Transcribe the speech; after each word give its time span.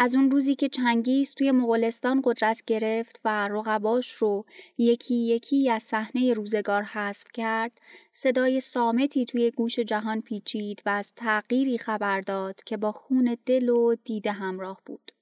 از 0.00 0.14
اون 0.14 0.30
روزی 0.30 0.54
که 0.54 0.68
چنگیز 0.68 1.34
توی 1.34 1.52
مغولستان 1.52 2.20
قدرت 2.24 2.62
گرفت 2.66 3.20
و 3.24 3.48
رقباش 3.48 4.12
رو 4.12 4.44
یکی 4.78 5.14
یکی 5.14 5.70
از 5.70 5.82
صحنه 5.82 6.32
روزگار 6.32 6.82
حذف 6.82 7.26
کرد، 7.32 7.72
صدای 8.12 8.60
سامتی 8.60 9.24
توی 9.24 9.50
گوش 9.50 9.78
جهان 9.78 10.20
پیچید 10.20 10.82
و 10.86 10.88
از 10.88 11.14
تغییری 11.14 11.78
خبر 11.78 12.20
داد 12.20 12.64
که 12.64 12.76
با 12.76 12.92
خون 12.92 13.36
دل 13.46 13.68
و 13.68 13.94
دیده 14.04 14.32
همراه 14.32 14.80
بود. 14.86 15.12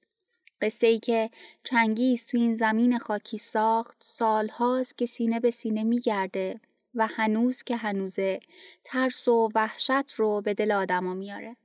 قصه 0.61 0.87
ای 0.87 0.99
که 0.99 1.29
چنگیز 1.63 2.25
توی 2.25 2.41
این 2.41 2.55
زمین 2.55 2.97
خاکی 2.97 3.37
ساخت 3.37 3.97
سالهاست 3.99 4.97
که 4.97 5.05
سینه 5.05 5.39
به 5.39 5.51
سینه 5.51 5.83
میگرده 5.83 6.59
و 6.95 7.07
هنوز 7.07 7.63
که 7.63 7.75
هنوزه 7.75 8.39
ترس 8.83 9.27
و 9.27 9.49
وحشت 9.55 10.13
رو 10.15 10.41
به 10.41 10.53
دل 10.53 10.71
آدما 10.71 11.13
میاره. 11.13 11.55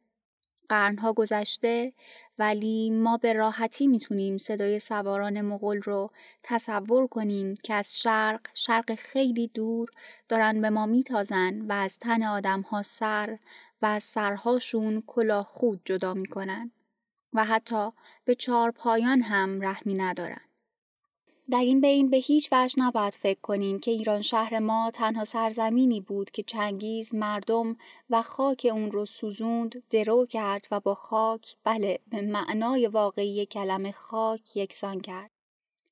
قرنها 0.72 1.12
گذشته 1.12 1.92
ولی 2.38 2.90
ما 2.90 3.16
به 3.16 3.32
راحتی 3.32 3.86
می‌تونیم 3.86 4.36
صدای 4.36 4.78
سواران 4.78 5.40
مغول 5.40 5.82
رو 5.82 6.10
تصور 6.42 7.06
کنیم 7.06 7.54
که 7.54 7.74
از 7.74 8.00
شرق 8.00 8.40
شرق 8.54 8.94
خیلی 8.94 9.48
دور 9.48 9.88
دارن 10.28 10.60
به 10.60 10.70
ما 10.70 10.86
میتازن 10.86 11.60
و 11.60 11.72
از 11.72 11.98
تن 11.98 12.22
آدم 12.22 12.60
ها 12.60 12.82
سر 12.82 13.38
و 13.82 13.86
از 13.86 14.02
سرهاشون 14.02 15.02
کلاه 15.06 15.46
خود 15.50 15.80
جدا 15.84 16.14
می‌کنن 16.14 16.70
و 17.32 17.44
حتی 17.44 17.88
به 18.24 18.34
چهار 18.34 18.70
پایان 18.70 19.22
هم 19.22 19.62
رحمی 19.62 19.94
ندارن. 19.94 20.51
در 21.50 21.60
این 21.60 21.80
بین 21.80 22.10
به 22.10 22.16
هیچ 22.16 22.48
وجه 22.52 22.74
نباید 22.78 23.14
فکر 23.14 23.40
کنیم 23.40 23.78
که 23.78 23.90
ایران 23.90 24.22
شهر 24.22 24.58
ما 24.58 24.90
تنها 24.94 25.24
سرزمینی 25.24 26.00
بود 26.00 26.30
که 26.30 26.42
چنگیز 26.42 27.14
مردم 27.14 27.76
و 28.10 28.22
خاک 28.22 28.66
اون 28.72 28.90
رو 28.90 29.04
سوزوند 29.04 29.82
درو 29.90 30.26
کرد 30.26 30.66
و 30.70 30.80
با 30.80 30.94
خاک 30.94 31.56
بله 31.64 31.98
به 32.10 32.20
معنای 32.20 32.86
واقعی 32.86 33.46
کلمه 33.46 33.92
خاک 33.92 34.56
یکسان 34.56 35.00
کرد. 35.00 35.30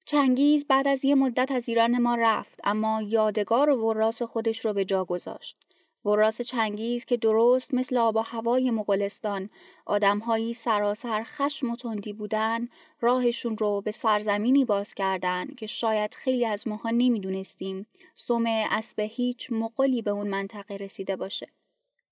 چنگیز 0.06 0.66
بعد 0.66 0.88
از 0.88 1.04
یه 1.04 1.14
مدت 1.14 1.50
از 1.50 1.68
ایران 1.68 1.98
ما 1.98 2.14
رفت 2.14 2.60
اما 2.64 3.02
یادگار 3.02 3.70
و 3.70 3.86
وراس 3.86 4.22
خودش 4.22 4.64
رو 4.64 4.72
به 4.72 4.84
جا 4.84 5.04
گذاشت. 5.04 5.56
وراس 6.04 6.40
چنگیز 6.40 7.04
که 7.04 7.16
درست 7.16 7.74
مثل 7.74 7.96
آب 7.96 8.16
و 8.16 8.20
هوای 8.20 8.70
مغولستان 8.70 9.50
آدمهایی 9.86 10.54
سراسر 10.54 11.22
خشم 11.22 11.70
و 11.70 11.76
تندی 11.76 12.12
بودن 12.12 12.68
راهشون 13.00 13.58
رو 13.58 13.80
به 13.80 13.90
سرزمینی 13.90 14.64
باز 14.64 14.94
کردن 14.94 15.46
که 15.46 15.66
شاید 15.66 16.14
خیلی 16.14 16.46
از 16.46 16.68
ماها 16.68 16.90
نمی‌دونستیم 16.90 17.86
سوم 18.14 18.44
اسب 18.46 19.00
هیچ 19.00 19.52
مغولی 19.52 20.02
به 20.02 20.10
اون 20.10 20.28
منطقه 20.28 20.76
رسیده 20.76 21.16
باشه. 21.16 21.48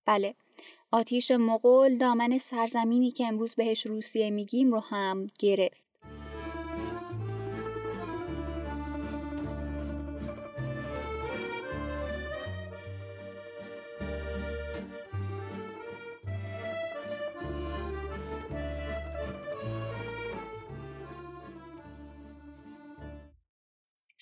بله 0.07 0.35
آتیش 0.93 1.31
مغول 1.31 1.99
دامن 1.99 2.39
سرزمینی 2.39 3.11
که 3.11 3.27
امروز 3.27 3.55
بهش 3.55 3.87
روسیه 3.87 4.31
میگیم 4.31 4.73
رو 4.73 4.81
هم 4.81 5.27
گرفت. 5.39 5.88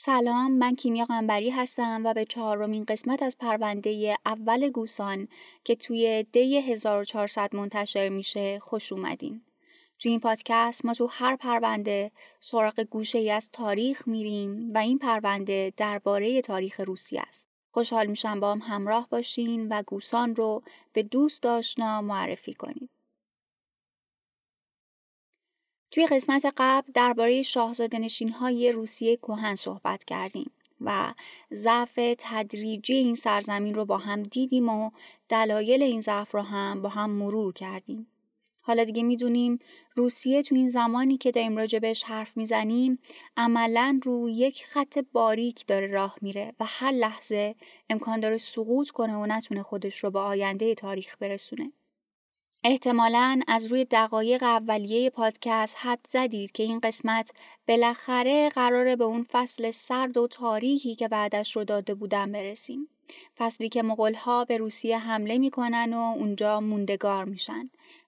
سلام 0.07 0.53
من 0.53 0.75
کیمیا 0.75 1.05
قنبری 1.05 1.51
هستم 1.51 2.03
و 2.05 2.15
به 2.15 2.25
چهارمین 2.25 2.85
قسمت 2.85 3.23
از 3.23 3.39
پرونده 3.39 4.17
اول 4.27 4.71
گوسان 4.71 5.29
که 5.65 5.77
توی 5.77 6.27
دی 6.33 6.57
1400 6.59 7.57
منتشر 7.57 8.09
میشه 8.09 8.59
خوش 8.59 8.93
اومدین. 8.93 9.43
تو 9.99 10.09
این 10.09 10.21
پادکست 10.21 10.85
ما 10.85 10.95
تو 10.95 11.07
هر 11.07 11.37
پرونده 11.37 12.11
سراغ 12.41 12.81
گوشه 12.81 13.19
ای 13.19 13.31
از 13.31 13.51
تاریخ 13.53 14.09
میریم 14.09 14.71
و 14.75 14.79
این 14.79 14.99
پرونده 14.99 15.73
درباره 15.77 16.41
تاریخ 16.41 16.81
روسی 16.81 17.19
است. 17.19 17.51
خوشحال 17.71 18.07
میشم 18.07 18.41
با 18.41 18.53
هم 18.53 18.63
همراه 18.63 19.09
باشین 19.11 19.69
و 19.69 19.83
گوسان 19.87 20.37
رو 20.37 20.63
به 20.93 21.03
دوست 21.03 21.47
آشنا 21.47 22.03
معرفی 22.03 22.55
کنید. 22.55 22.96
توی 25.97 26.07
قسمت 26.07 26.53
قبل 26.57 26.93
درباره 26.95 27.43
شاهزاده 27.43 27.99
نشین 27.99 28.29
های 28.29 28.73
روسیه 28.73 29.17
کهن 29.17 29.55
صحبت 29.55 30.05
کردیم 30.05 30.51
و 30.81 31.15
ضعف 31.53 31.99
تدریجی 32.19 32.95
این 32.95 33.15
سرزمین 33.15 33.75
رو 33.75 33.85
با 33.85 33.99
هم 33.99 34.23
دیدیم 34.23 34.69
و 34.69 34.91
دلایل 35.29 35.83
این 35.83 36.01
ضعف 36.01 36.35
رو 36.35 36.41
هم 36.41 36.83
با 36.83 36.89
هم 36.89 37.11
مرور 37.11 37.53
کردیم. 37.53 38.07
حالا 38.63 38.85
دیگه 38.85 39.03
می‌دونیم 39.03 39.59
روسیه 39.95 40.43
تو 40.43 40.55
این 40.55 40.69
زمانی 40.69 41.17
که 41.17 41.31
داریم 41.31 41.57
راجبش 41.57 42.03
حرف 42.03 42.37
می‌زنیم 42.37 42.99
عملا 43.37 44.01
رو 44.03 44.31
یک 44.31 44.65
خط 44.65 44.99
باریک 45.13 45.67
داره 45.67 45.87
راه 45.87 46.19
میره 46.21 46.55
و 46.61 46.65
هر 46.69 46.93
لحظه 46.93 47.55
امکان 47.91 48.21
داره 48.21 48.37
سقوط 48.37 48.91
کنه 48.91 49.17
و 49.17 49.27
نتونه 49.27 49.63
خودش 49.63 50.05
رو 50.05 50.11
به 50.11 50.19
آینده 50.19 50.75
تاریخ 50.75 51.17
برسونه. 51.21 51.73
احتمالا 52.65 53.41
از 53.49 53.67
روی 53.67 53.85
دقایق 53.85 54.43
اولیه 54.43 55.11
پادکست 55.11 55.77
حد 55.81 56.01
زدید 56.07 56.53
که 56.53 56.63
این 56.63 56.81
قسمت 56.81 57.33
بالاخره 57.69 58.49
قراره 58.49 58.97
به 58.97 59.05
اون 59.05 59.23
فصل 59.23 59.71
سرد 59.71 60.17
و 60.17 60.27
تاریکی 60.27 60.95
که 60.95 61.09
بعدش 61.09 61.57
رو 61.57 61.65
داده 61.65 61.95
بودن 61.95 62.33
برسیم. 62.33 62.89
فصلی 63.37 63.69
که 63.69 63.83
مغلها 63.83 64.45
به 64.45 64.57
روسیه 64.57 64.99
حمله 64.99 65.39
می‌کنن 65.39 65.95
و 65.95 65.99
اونجا 65.99 66.61
موندگار 66.61 67.25
میشن. 67.25 67.65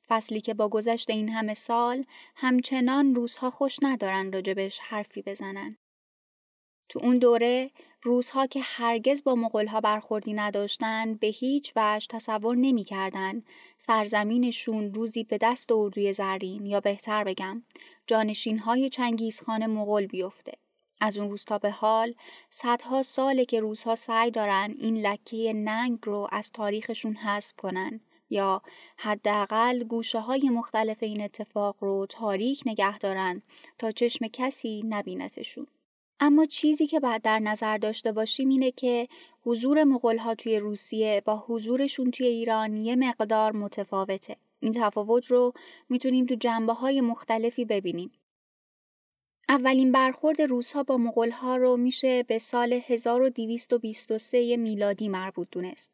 فصلی 0.09 0.41
که 0.41 0.55
با 0.55 0.69
گذشت 0.69 1.11
این 1.11 1.29
همه 1.29 1.55
سال 1.55 2.05
همچنان 2.35 3.15
روزها 3.15 3.51
خوش 3.51 3.77
ندارن 3.83 4.33
راجبش 4.33 4.79
حرفی 4.79 5.23
بزنن. 5.23 5.77
تو 6.89 7.01
اون 7.03 7.19
دوره 7.19 7.71
روزها 8.03 8.47
که 8.47 8.61
هرگز 8.63 9.25
با 9.25 9.35
مغلها 9.35 9.81
برخوردی 9.81 10.33
نداشتن 10.33 11.15
به 11.15 11.27
هیچ 11.27 11.73
وجه 11.77 12.07
تصور 12.11 12.57
نمی‌کردن 12.57 13.43
سرزمینشون 13.77 14.95
روزی 14.95 15.25
به 15.25 15.39
دست 15.39 15.73
اردوی 15.73 16.13
زرین 16.13 16.67
یا 16.67 16.81
بهتر 16.81 17.25
بگم 17.25 17.63
جانشین 18.07 18.59
های 18.59 18.89
چنگیزخان 18.89 19.67
مغل 19.67 20.07
بیفته. 20.07 20.53
از 21.01 21.19
اون 21.19 21.31
روز 21.31 21.45
تا 21.45 21.59
به 21.59 21.71
حال 21.71 22.15
صدها 22.51 23.03
ساله 23.03 23.45
که 23.45 23.61
روزها 23.61 23.95
سعی 23.95 24.31
دارن 24.31 24.75
این 24.79 24.97
لکه 24.97 25.53
ننگ 25.53 25.99
رو 26.03 26.29
از 26.33 26.53
تاریخشون 26.53 27.15
حذف 27.15 27.57
کنن 27.57 28.01
یا 28.31 28.63
حداقل 28.97 29.85
گوشه 29.85 30.21
های 30.21 30.51
مختلف 30.51 31.03
این 31.03 31.21
اتفاق 31.21 31.77
رو 31.81 32.07
تاریک 32.07 32.63
نگه 32.67 32.99
دارن 32.99 33.43
تا 33.79 33.91
چشم 33.91 34.27
کسی 34.27 34.83
نبینتشون. 34.89 35.67
اما 36.21 36.47
چیزی 36.47 36.87
که 36.87 37.01
باید 37.01 37.23
در 37.23 37.39
نظر 37.39 37.79
داشته 37.79 38.13
باشیم 38.13 38.49
اینه 38.49 38.71
که 38.71 39.09
حضور 39.43 39.85
مغولها 39.85 40.35
توی 40.35 40.59
روسیه 40.59 41.23
با 41.25 41.45
حضورشون 41.47 42.11
توی 42.11 42.27
ایران 42.27 42.77
یه 42.77 42.97
مقدار 42.97 43.53
متفاوته. 43.53 44.37
این 44.61 44.73
تفاوت 44.73 45.27
رو 45.27 45.53
می‌تونیم 45.89 46.27
تو 46.27 46.35
جنبه 46.35 46.73
های 46.73 47.01
مختلفی 47.01 47.65
ببینیم. 47.65 48.13
اولین 49.49 49.93
برخورد 49.93 50.43
روسها 50.43 50.83
با 50.83 50.97
مغولها 50.97 51.57
رو 51.57 51.77
میشه 51.77 52.23
به 52.23 52.39
سال 52.39 52.81
1223 52.87 54.57
میلادی 54.57 55.09
مربوط 55.09 55.49
دونست. 55.51 55.93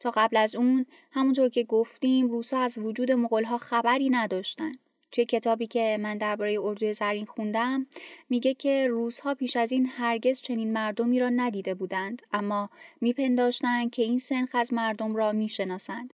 تا 0.00 0.10
قبل 0.10 0.36
از 0.36 0.56
اون 0.56 0.86
همونطور 1.10 1.48
که 1.48 1.64
گفتیم 1.64 2.30
روسها 2.30 2.60
از 2.60 2.78
وجود 2.78 3.12
مغولها 3.12 3.58
خبری 3.58 4.10
نداشتن. 4.10 4.72
توی 5.14 5.24
کتابی 5.24 5.66
که 5.66 5.98
من 6.00 6.18
درباره 6.18 6.58
اردوی 6.60 6.92
زرین 6.92 7.26
خوندم 7.26 7.86
میگه 8.30 8.54
که 8.54 8.86
روزها 8.90 9.34
پیش 9.34 9.56
از 9.56 9.72
این 9.72 9.86
هرگز 9.86 10.40
چنین 10.40 10.72
مردمی 10.72 11.20
را 11.20 11.28
ندیده 11.28 11.74
بودند 11.74 12.22
اما 12.32 12.66
میپنداشتند 13.00 13.90
که 13.90 14.02
این 14.02 14.18
سنخ 14.18 14.50
از 14.54 14.72
مردم 14.72 15.16
را 15.16 15.32
می‌شناسند. 15.32 16.14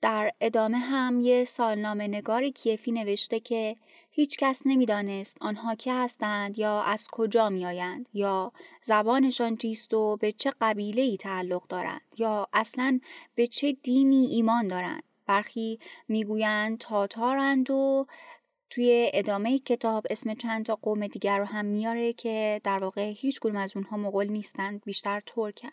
در 0.00 0.30
ادامه 0.40 0.78
هم 0.78 1.20
یه 1.20 1.44
سالنامه 1.44 2.08
نگار 2.08 2.48
کیفی 2.48 2.92
نوشته 2.92 3.40
که 3.40 3.74
هیچ 4.10 4.36
کس 4.36 4.62
نمی‌دانست 4.66 5.36
آنها 5.40 5.74
که 5.74 5.92
هستند 5.92 6.58
یا 6.58 6.82
از 6.82 7.08
کجا 7.12 7.48
میآیند 7.48 8.08
یا 8.14 8.52
زبانشان 8.82 9.56
چیست 9.56 9.94
و 9.94 10.16
به 10.16 10.32
چه 10.32 10.52
قبیله 10.60 11.02
ای 11.02 11.16
تعلق 11.16 11.66
دارند 11.66 12.02
یا 12.18 12.48
اصلا 12.52 13.00
به 13.34 13.46
چه 13.46 13.72
دینی 13.72 14.26
ایمان 14.26 14.68
دارند. 14.68 15.02
برخی 15.26 15.78
می‌گویند 16.08 16.78
تاتارند 16.78 17.70
و 17.70 18.06
توی 18.72 19.10
ادامه 19.14 19.58
کتاب 19.58 20.06
اسم 20.10 20.34
چند 20.34 20.66
تا 20.66 20.76
قوم 20.76 21.06
دیگر 21.06 21.38
رو 21.38 21.44
هم 21.44 21.64
میاره 21.64 22.12
که 22.12 22.60
در 22.64 22.78
واقع 22.78 23.12
هیچ 23.16 23.40
کدوم 23.40 23.56
از 23.56 23.76
اونها 23.76 23.96
مغول 23.96 24.26
نیستند 24.26 24.82
بیشتر 24.84 25.20
ترکن. 25.20 25.70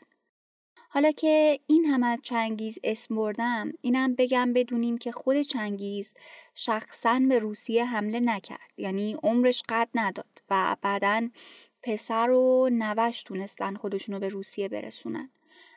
حالا 0.90 1.12
که 1.12 1.60
این 1.68 1.86
هم 1.86 2.04
از 2.04 2.20
چنگیز 2.24 2.80
اسم 2.84 3.16
بردم 3.16 3.72
اینم 3.82 4.16
بگم 4.16 4.54
بدونیم 4.54 4.98
که 4.98 5.12
خود 5.12 5.42
چنگیز 5.42 6.14
شخصا 6.56 7.22
به 7.30 7.40
روسیه 7.40 7.86
حمله 7.86 8.20
نکرد. 8.20 8.72
یعنی 8.78 9.18
عمرش 9.24 9.64
قد 9.70 9.90
نداد 9.96 10.44
و 10.50 10.76
بعدا 10.82 11.30
پسر 11.84 12.30
و 12.30 12.70
نوش 12.72 13.24
تونستن 13.24 13.76
خودشونو 13.76 14.20
به 14.20 14.28
روسیه 14.28 14.70
برسونن. 14.70 15.30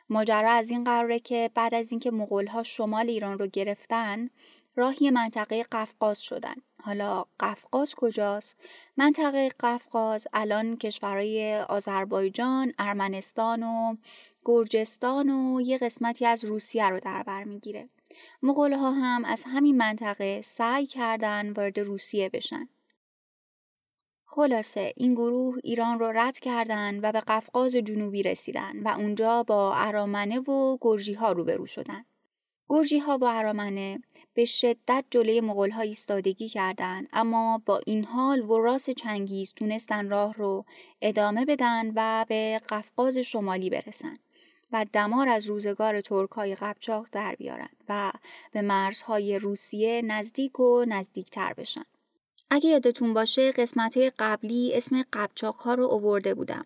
ماجرا 0.09 0.51
از 0.51 0.71
این 0.71 0.83
قراره 0.83 1.19
که 1.19 1.49
بعد 1.55 1.73
از 1.73 1.91
اینکه 1.91 2.11
مغولها 2.11 2.63
شمال 2.63 3.09
ایران 3.09 3.39
رو 3.39 3.47
گرفتن 3.47 4.29
راهی 4.75 5.09
منطقه 5.09 5.63
قفقاز 5.71 6.23
شدن. 6.23 6.55
حالا 6.85 7.25
قفقاز 7.39 7.95
کجاست؟ 7.95 8.57
منطقه 8.97 9.49
قفقاز 9.59 10.27
الان 10.33 10.77
کشورهای 10.77 11.55
آذربایجان، 11.55 12.73
ارمنستان 12.79 13.63
و 13.63 13.95
گرجستان 14.45 15.29
و 15.29 15.61
یه 15.61 15.77
قسمتی 15.77 16.25
از 16.25 16.45
روسیه 16.45 16.89
رو 16.89 16.99
در 16.99 17.23
بر 17.23 17.43
می‌گیره. 17.43 17.89
مغول 18.41 18.73
ها 18.73 18.91
هم 18.91 19.25
از 19.25 19.43
همین 19.47 19.77
منطقه 19.77 20.41
سعی 20.41 20.85
کردن 20.85 21.51
وارد 21.51 21.79
روسیه 21.79 22.29
بشن. 22.29 22.69
خلاصه 24.25 24.93
این 24.95 25.13
گروه 25.13 25.57
ایران 25.63 25.99
رو 25.99 26.11
رد 26.11 26.39
کردن 26.39 26.99
و 26.99 27.11
به 27.11 27.19
قفقاز 27.19 27.75
جنوبی 27.75 28.23
رسیدن 28.23 28.83
و 28.83 28.87
اونجا 28.87 29.43
با 29.43 29.73
ارامنه 29.75 30.39
و 30.39 30.77
گرجی 30.81 31.13
ها 31.13 31.31
روبرو 31.31 31.65
شدن. 31.65 32.05
گرجی 32.73 32.99
ها 32.99 33.17
و 33.17 33.23
ارامنه 33.23 33.99
به 34.33 34.45
شدت 34.45 35.05
جلوی 35.11 35.41
مغول 35.41 35.69
ها 35.71 35.81
ایستادگی 35.81 36.49
کردند 36.49 37.09
اما 37.13 37.61
با 37.65 37.81
این 37.85 38.05
حال 38.05 38.41
وراس 38.41 38.89
چنگیز 38.89 39.53
تونستن 39.53 40.09
راه 40.09 40.33
رو 40.33 40.65
ادامه 41.01 41.45
بدن 41.45 41.91
و 41.95 42.25
به 42.29 42.61
قفقاز 42.69 43.17
شمالی 43.17 43.69
برسن 43.69 44.17
و 44.71 44.85
دمار 44.93 45.29
از 45.29 45.49
روزگار 45.49 46.01
ترک 46.01 46.29
های 46.29 46.55
قبچاق 46.55 47.07
در 47.11 47.35
بیارن 47.35 47.69
و 47.89 48.11
به 48.51 48.61
مرزهای 48.61 49.39
روسیه 49.39 50.01
نزدیک 50.01 50.59
و 50.59 50.85
نزدیکتر 50.87 51.53
بشن. 51.53 51.85
اگه 52.49 52.69
یادتون 52.69 53.13
باشه 53.13 53.51
قسمت 53.51 53.97
قبلی 54.19 54.71
اسم 54.73 55.03
قبچاق 55.13 55.55
ها 55.55 55.73
رو 55.73 55.83
اوورده 55.83 56.33
بودم. 56.33 56.65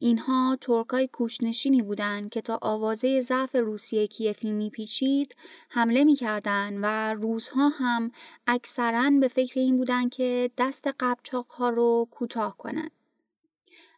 اینها 0.00 0.58
ترکای 0.60 1.08
کوشنشینی 1.08 1.82
بودند 1.82 2.30
که 2.30 2.40
تا 2.40 2.58
آوازه 2.62 3.20
ضعف 3.20 3.56
روسیه 3.56 4.06
کیفی 4.06 4.52
میپیچید 4.52 5.36
حمله 5.68 6.04
می‌کردند 6.04 6.78
و 6.82 7.14
روزها 7.14 7.68
هم 7.68 8.12
اکثرا 8.46 9.10
به 9.20 9.28
فکر 9.28 9.60
این 9.60 9.76
بودند 9.76 10.10
که 10.10 10.50
دست 10.58 10.88
قبچاق 11.00 11.46
ها 11.46 11.68
رو 11.68 12.08
کوتاه 12.10 12.56
کنند. 12.56 12.90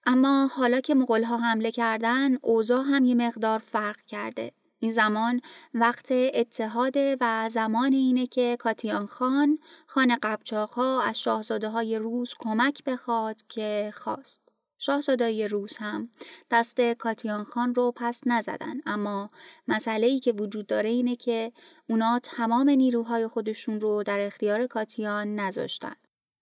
اما 0.06 0.46
حالا 0.46 0.80
که 0.80 0.94
مغول 0.94 1.22
ها 1.22 1.36
حمله 1.36 1.70
کردن 1.70 2.36
اوضاع 2.42 2.84
هم 2.84 3.04
یه 3.04 3.14
مقدار 3.14 3.58
فرق 3.58 4.02
کرده. 4.02 4.52
این 4.78 4.92
زمان 4.92 5.40
وقت 5.74 6.08
اتحاد 6.12 6.94
و 6.96 7.48
زمان 7.48 7.92
اینه 7.92 8.26
که 8.26 8.56
کاتیان 8.60 9.06
خان 9.06 9.58
خان 9.86 10.16
قبچاق 10.22 10.70
ها 10.70 11.02
از 11.02 11.20
شاهزاده 11.20 11.68
های 11.68 11.98
روس 11.98 12.34
کمک 12.38 12.84
بخواد 12.84 13.42
که 13.48 13.90
خواست. 13.94 14.49
شاهزادای 14.82 15.48
روس 15.48 15.76
هم 15.78 16.08
دست 16.50 16.80
کاتیان 16.80 17.44
خان 17.44 17.74
رو 17.74 17.92
پس 17.96 18.22
نزدن 18.26 18.80
اما 18.86 19.30
مسئله 19.68 20.06
ای 20.06 20.18
که 20.18 20.32
وجود 20.32 20.66
داره 20.66 20.88
اینه 20.88 21.16
که 21.16 21.52
اونا 21.88 22.18
تمام 22.22 22.70
نیروهای 22.70 23.26
خودشون 23.26 23.80
رو 23.80 24.02
در 24.02 24.20
اختیار 24.20 24.66
کاتیان 24.66 25.34
نذاشتن. 25.34 25.94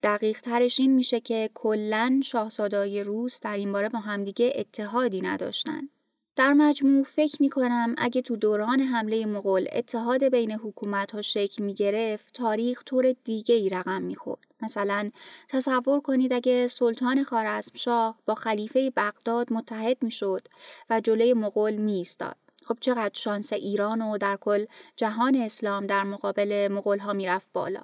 دقیق 0.02 0.40
ترش 0.40 0.80
این 0.80 0.94
میشه 0.94 1.20
که 1.20 1.50
کلا 1.54 2.20
شاهزادای 2.24 3.02
روس 3.02 3.40
در 3.40 3.56
این 3.56 3.72
باره 3.72 3.88
با 3.88 3.98
همدیگه 3.98 4.52
اتحادی 4.54 5.20
نداشتن. 5.20 5.88
در 6.36 6.52
مجموع 6.52 7.02
فکر 7.02 7.36
می 7.40 7.48
کنم 7.48 7.94
اگه 7.98 8.22
تو 8.22 8.36
دوران 8.36 8.80
حمله 8.80 9.26
مغول 9.26 9.68
اتحاد 9.72 10.24
بین 10.24 10.52
حکومت 10.52 11.10
ها 11.10 11.22
شکل 11.22 11.64
می 11.64 11.74
گرفت 11.74 12.34
تاریخ 12.34 12.82
طور 12.86 13.12
دیگه 13.24 13.54
ای 13.54 13.68
رقم 13.68 14.02
می 14.02 14.14
خورد. 14.16 14.47
مثلا 14.62 15.10
تصور 15.48 16.00
کنید 16.00 16.32
اگه 16.32 16.66
سلطان 16.66 17.24
خارزمشاه 17.24 18.18
با 18.26 18.34
خلیفه 18.34 18.92
بغداد 18.96 19.52
متحد 19.52 20.02
می 20.02 20.10
شد 20.10 20.48
و 20.90 21.00
جلوی 21.00 21.34
مغول 21.34 21.74
می 21.74 21.92
ایستاد. 21.92 22.36
خب 22.64 22.78
چقدر 22.80 23.14
شانس 23.14 23.52
ایران 23.52 24.02
و 24.02 24.18
در 24.18 24.36
کل 24.36 24.64
جهان 24.96 25.36
اسلام 25.36 25.86
در 25.86 26.02
مقابل 26.02 26.68
مغول 26.70 26.98
ها 26.98 27.12
می 27.12 27.26
رفت 27.26 27.48
بالا. 27.52 27.82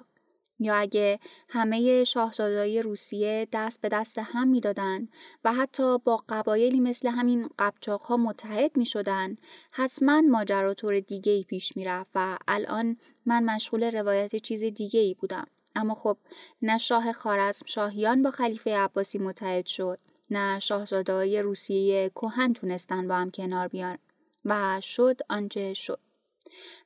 یا 0.59 0.75
اگه 0.75 1.19
همه 1.49 2.03
شاهزادهای 2.03 2.81
روسیه 2.81 3.47
دست 3.51 3.81
به 3.81 3.89
دست 3.89 4.19
هم 4.19 4.47
می‌دادن 4.47 5.07
و 5.43 5.53
حتی 5.53 5.97
با 5.97 6.23
قبایلی 6.29 6.79
مثل 6.79 7.07
همین 7.09 7.49
قبچاق 7.59 8.01
ها 8.01 8.17
متحد 8.17 8.77
می 8.77 8.85
شدن 8.85 9.37
حتما 9.71 10.21
ماجرا 10.21 10.73
طور 10.73 10.99
دیگه 10.99 11.31
ای 11.31 11.43
پیش 11.43 11.77
می 11.77 11.85
رفت 11.85 12.11
و 12.15 12.37
الان 12.47 12.97
من 13.25 13.43
مشغول 13.43 13.83
روایت 13.83 14.35
چیز 14.35 14.63
دیگه 14.63 14.99
ای 14.99 15.13
بودم 15.13 15.47
اما 15.75 15.93
خب 15.93 16.17
نه 16.61 16.77
شاه 16.77 17.11
خارزم 17.11 17.65
شاهیان 17.65 18.23
با 18.23 18.31
خلیفه 18.31 18.77
عباسی 18.77 19.19
متحد 19.19 19.65
شد 19.65 19.99
نه 20.29 20.59
شاهزادهای 20.59 21.41
روسیه 21.41 22.09
کهن 22.09 22.53
تونستن 22.53 23.07
با 23.07 23.15
هم 23.15 23.31
کنار 23.31 23.67
بیان 23.67 23.97
و 24.45 24.81
شد 24.81 25.21
آنچه 25.29 25.73
شد 25.73 25.99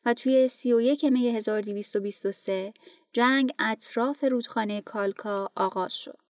و 0.06 0.14
توی 0.14 0.48
31 0.48 1.06
می 1.06 1.28
1223 1.28 2.74
جنگ 3.14 3.54
اطراف 3.60 4.24
رودخانه 4.24 4.82
کالکا 4.82 5.52
آغاز 5.56 5.94
شد. 5.94 6.29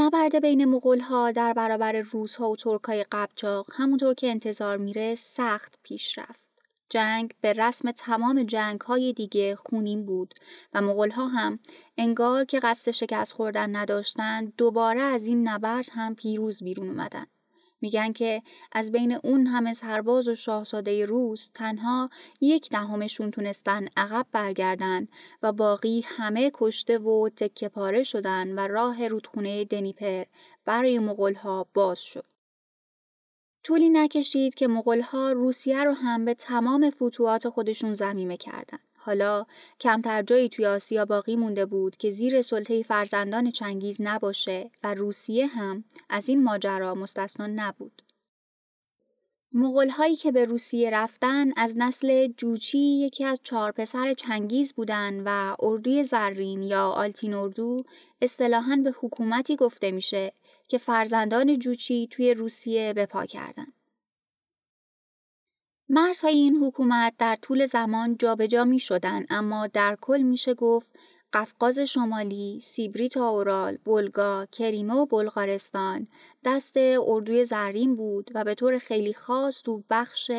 نبرد 0.00 0.40
بین 0.40 0.64
مغول 0.64 1.00
ها 1.00 1.32
در 1.32 1.52
برابر 1.52 2.00
روس 2.00 2.36
ها 2.36 2.50
و 2.50 2.56
ترک 2.56 2.84
های 2.84 3.04
قبچاق 3.12 3.66
همونطور 3.72 4.14
که 4.14 4.30
انتظار 4.30 4.76
میره 4.76 5.14
سخت 5.14 5.78
پیش 5.82 6.18
رفت. 6.18 6.48
جنگ 6.90 7.34
به 7.40 7.52
رسم 7.52 7.90
تمام 7.90 8.42
جنگ 8.42 8.80
های 8.80 9.12
دیگه 9.12 9.56
خونین 9.56 10.06
بود 10.06 10.34
و 10.74 10.82
مغول 10.82 11.10
ها 11.10 11.28
هم 11.28 11.58
انگار 11.96 12.44
که 12.44 12.60
قصد 12.60 12.90
شکست 12.90 13.32
خوردن 13.32 13.76
نداشتن 13.76 14.44
دوباره 14.44 15.00
از 15.00 15.26
این 15.26 15.48
نبرد 15.48 15.88
هم 15.92 16.14
پیروز 16.14 16.62
بیرون 16.62 16.88
اومدن. 16.88 17.26
میگن 17.80 18.12
که 18.12 18.42
از 18.72 18.92
بین 18.92 19.12
اون 19.12 19.46
همه 19.46 19.72
سرباز 19.72 20.28
و 20.28 20.34
شاهزاده 20.34 21.04
روس 21.04 21.48
تنها 21.48 22.10
یک 22.40 22.70
دهمشون 22.70 23.30
تونستن 23.30 23.88
عقب 23.96 24.26
برگردن 24.32 25.08
و 25.42 25.52
باقی 25.52 26.04
همه 26.06 26.50
کشته 26.54 26.98
و 26.98 27.28
تکه 27.28 27.68
پاره 27.68 28.02
شدن 28.02 28.58
و 28.58 28.68
راه 28.68 29.08
رودخونه 29.08 29.64
دنیپر 29.64 30.24
برای 30.64 30.98
مغلها 30.98 31.66
باز 31.74 32.00
شد. 32.00 32.24
طولی 33.62 33.90
نکشید 33.90 34.54
که 34.54 34.68
مغلها 34.68 35.32
روسیه 35.32 35.84
رو 35.84 35.92
هم 35.92 36.24
به 36.24 36.34
تمام 36.34 36.90
فتوحات 36.90 37.48
خودشون 37.48 37.92
زمینه 37.92 38.36
کردند. 38.36 38.87
حالا 39.08 39.46
کمتر 39.80 40.22
جایی 40.22 40.48
توی 40.48 40.66
آسیا 40.66 41.04
باقی 41.04 41.36
مونده 41.36 41.66
بود 41.66 41.96
که 41.96 42.10
زیر 42.10 42.42
سلطه 42.42 42.82
فرزندان 42.82 43.50
چنگیز 43.50 43.96
نباشه 44.00 44.70
و 44.82 44.94
روسیه 44.94 45.46
هم 45.46 45.84
از 46.08 46.28
این 46.28 46.42
ماجرا 46.42 46.94
مستثنا 46.94 47.46
نبود. 47.46 48.02
مغول 49.52 49.88
هایی 49.88 50.16
که 50.16 50.32
به 50.32 50.44
روسیه 50.44 50.90
رفتن 50.90 51.52
از 51.56 51.74
نسل 51.76 52.26
جوچی 52.36 52.78
یکی 52.78 53.24
از 53.24 53.40
چهار 53.42 53.72
پسر 53.72 54.14
چنگیز 54.14 54.74
بودن 54.74 55.22
و 55.24 55.56
اردوی 55.60 56.04
زرین 56.04 56.62
یا 56.62 56.88
آلتین 56.88 57.34
اردو 57.34 57.84
اصطلاحاً 58.22 58.80
به 58.84 58.92
حکومتی 59.00 59.56
گفته 59.56 59.90
میشه 59.90 60.32
که 60.68 60.78
فرزندان 60.78 61.58
جوچی 61.58 62.06
توی 62.06 62.34
روسیه 62.34 62.92
بپا 62.92 63.26
کردن. 63.26 63.66
مرزهای 65.90 66.34
این 66.34 66.56
حکومت 66.64 67.14
در 67.18 67.36
طول 67.42 67.66
زمان 67.66 68.16
جابجا 68.16 68.64
می 68.64 68.78
شدن 68.78 69.26
اما 69.30 69.66
در 69.66 69.98
کل 70.00 70.22
میشه 70.22 70.54
گفت 70.54 70.92
قفقاز 71.32 71.78
شمالی، 71.78 72.60
سیبری 72.62 73.08
تا 73.08 73.28
اورال، 73.28 73.76
بلگا، 73.76 74.44
کریمه 74.52 74.94
و 74.94 75.06
بلغارستان 75.06 76.08
دست 76.44 76.76
اردوی 77.06 77.44
زرین 77.44 77.96
بود 77.96 78.30
و 78.34 78.44
به 78.44 78.54
طور 78.54 78.78
خیلی 78.78 79.14
خاص 79.14 79.62
تو 79.62 79.82
بخش 79.90 80.30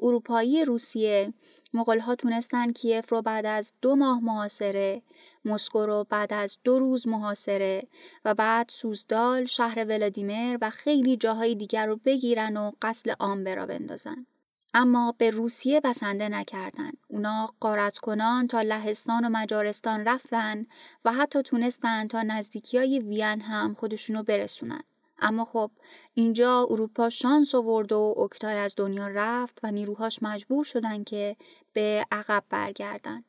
اروپایی 0.00 0.64
روسیه 0.64 1.32
مغلها 1.74 2.14
تونستن 2.14 2.72
کیف 2.72 3.12
رو 3.12 3.22
بعد 3.22 3.46
از 3.46 3.72
دو 3.82 3.96
ماه 3.96 4.20
محاصره 4.24 5.02
مسکو 5.44 5.86
رو 5.86 6.06
بعد 6.10 6.32
از 6.32 6.58
دو 6.64 6.78
روز 6.78 7.08
محاصره 7.08 7.82
و 8.24 8.34
بعد 8.34 8.68
سوزدال، 8.68 9.44
شهر 9.44 9.84
ولادیمر 9.84 10.58
و 10.60 10.70
خیلی 10.70 11.16
جاهای 11.16 11.54
دیگر 11.54 11.86
رو 11.86 11.96
بگیرن 12.04 12.56
و 12.56 12.72
قتل 12.82 13.10
عام 13.20 13.44
برا 13.44 13.66
بندازن. 13.66 14.26
اما 14.74 15.14
به 15.18 15.30
روسیه 15.30 15.80
بسنده 15.80 16.28
نکردند. 16.28 16.96
اونا 17.08 17.54
قارت 17.60 17.98
کنان 17.98 18.46
تا 18.46 18.62
لهستان 18.62 19.24
و 19.24 19.28
مجارستان 19.28 20.04
رفتن 20.04 20.66
و 21.04 21.12
حتی 21.12 21.42
تونستن 21.42 22.08
تا 22.08 22.22
نزدیکی 22.22 22.78
های 22.78 22.98
وین 22.98 23.40
هم 23.40 23.74
خودشونو 23.74 24.22
برسونن. 24.22 24.82
اما 25.18 25.44
خب 25.44 25.70
اینجا 26.14 26.66
اروپا 26.70 27.08
شانس 27.08 27.54
آورد 27.54 27.92
و 27.92 28.14
اکتای 28.18 28.56
از 28.58 28.74
دنیا 28.76 29.08
رفت 29.08 29.60
و 29.62 29.70
نیروهاش 29.70 30.18
مجبور 30.22 30.64
شدن 30.64 31.04
که 31.04 31.36
به 31.72 32.06
عقب 32.10 32.44
برگردن. 32.50 33.22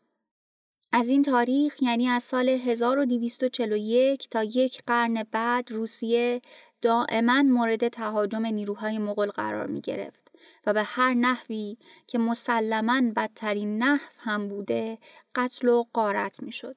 از 0.92 1.10
این 1.10 1.22
تاریخ 1.22 1.82
یعنی 1.82 2.08
از 2.08 2.24
سال 2.24 2.50
1241 2.50 4.30
تا 4.30 4.44
یک 4.44 4.84
قرن 4.88 5.24
بعد 5.32 5.72
روسیه 5.72 6.42
دائما 6.82 7.44
مورد 7.44 7.88
تهاجم 7.88 8.46
نیروهای 8.46 8.98
مغول 8.98 9.30
قرار 9.30 9.68
می 9.68 9.82
گرفت 9.82 10.32
و 10.66 10.74
به 10.74 10.84
هر 10.84 11.14
نحوی 11.14 11.78
که 12.08 12.18
مسلما 12.18 13.02
بدترین 13.16 13.84
نحو 13.84 14.12
هم 14.18 14.48
بوده 14.48 14.98
قتل 15.36 15.68
و 15.68 15.84
قارت 15.94 16.44
می 16.44 16.52
شد. 16.52 16.76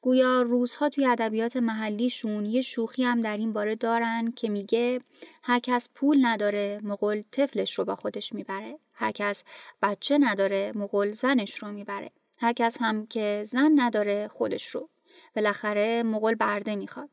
گویا 0.00 0.42
روزها 0.42 0.88
توی 0.88 1.06
ادبیات 1.06 1.56
محلیشون 1.56 2.46
یه 2.46 2.62
شوخی 2.62 3.04
هم 3.04 3.20
در 3.20 3.36
این 3.36 3.52
باره 3.52 3.74
دارن 3.74 4.32
که 4.36 4.48
میگه 4.48 5.00
هر 5.42 5.58
کس 5.58 5.88
پول 5.94 6.18
نداره 6.26 6.80
مغول 6.82 7.22
طفلش 7.32 7.78
رو 7.78 7.84
با 7.84 7.94
خودش 7.94 8.32
می‌بره. 8.32 8.78
هر 8.92 9.10
کس 9.12 9.44
بچه 9.82 10.18
نداره 10.18 10.72
مغول 10.74 11.12
زنش 11.12 11.58
رو 11.58 11.72
می‌بره. 11.72 12.10
هر 12.38 12.52
کس 12.52 12.76
هم 12.80 13.06
که 13.06 13.42
زن 13.46 13.72
نداره 13.74 14.28
خودش 14.28 14.66
رو. 14.66 14.88
بالاخره 15.36 16.02
مغول 16.02 16.34
برده 16.34 16.76
می‌خواد. 16.76 17.08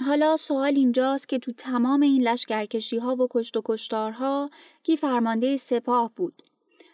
حالا 0.00 0.36
سوال 0.36 0.76
اینجاست 0.76 1.28
که 1.28 1.38
تو 1.38 1.52
تمام 1.52 2.02
این 2.02 2.22
لشکرکشی 2.22 2.98
ها 2.98 3.16
و 3.16 3.28
کشت 3.30 3.56
و 3.56 3.62
کشتارها 3.64 4.50
کی 4.82 4.96
فرمانده 4.96 5.56
سپاه 5.56 6.12
بود 6.16 6.42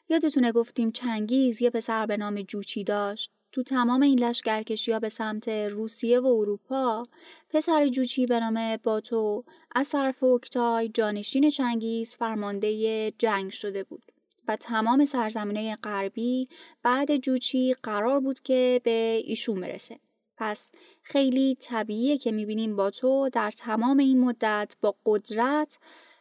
یادتونه 0.09 0.53
گفتیم 0.53 0.91
چنگیز 0.91 1.63
یه 1.63 1.71
پسر 1.71 2.07
به 2.07 2.17
نام 2.17 2.43
جوچی 2.43 2.85
داشت 2.85 3.31
تو 3.53 3.63
تمام 3.63 4.03
این 4.03 4.19
لشکرکشی 4.19 4.93
ها 4.93 4.99
به 4.99 5.09
سمت 5.09 5.49
روسیه 5.49 6.21
و 6.21 6.27
اروپا 6.27 7.07
پسر 7.51 7.89
جوچی 7.89 8.27
به 8.27 8.41
نام 8.41 8.77
باتو 8.77 9.45
از 9.75 9.91
طرف 9.91 10.23
اکتای 10.23 10.89
جانشین 10.89 11.51
چنگیز 11.51 12.17
فرمانده 12.17 13.11
جنگ 13.19 13.51
شده 13.51 13.85
بود 13.85 14.13
و 14.49 14.57
تمام 14.57 15.05
سرزمینه 15.05 15.77
غربی 15.77 16.49
بعد 16.83 17.17
جوچی 17.17 17.75
قرار 17.83 18.21
بود 18.21 18.41
که 18.41 18.81
به 18.85 19.23
ایشون 19.25 19.61
برسه. 19.61 20.01
پس 20.37 20.73
خیلی 21.03 21.57
طبیعیه 21.61 22.19
که 22.19 22.33
می‌بینیم 22.33 22.77
با 22.77 22.91
تو 22.91 23.29
در 23.33 23.51
تمام 23.51 23.99
این 23.99 24.21
مدت 24.21 24.75
با 24.81 24.97
قدرت 25.07 25.79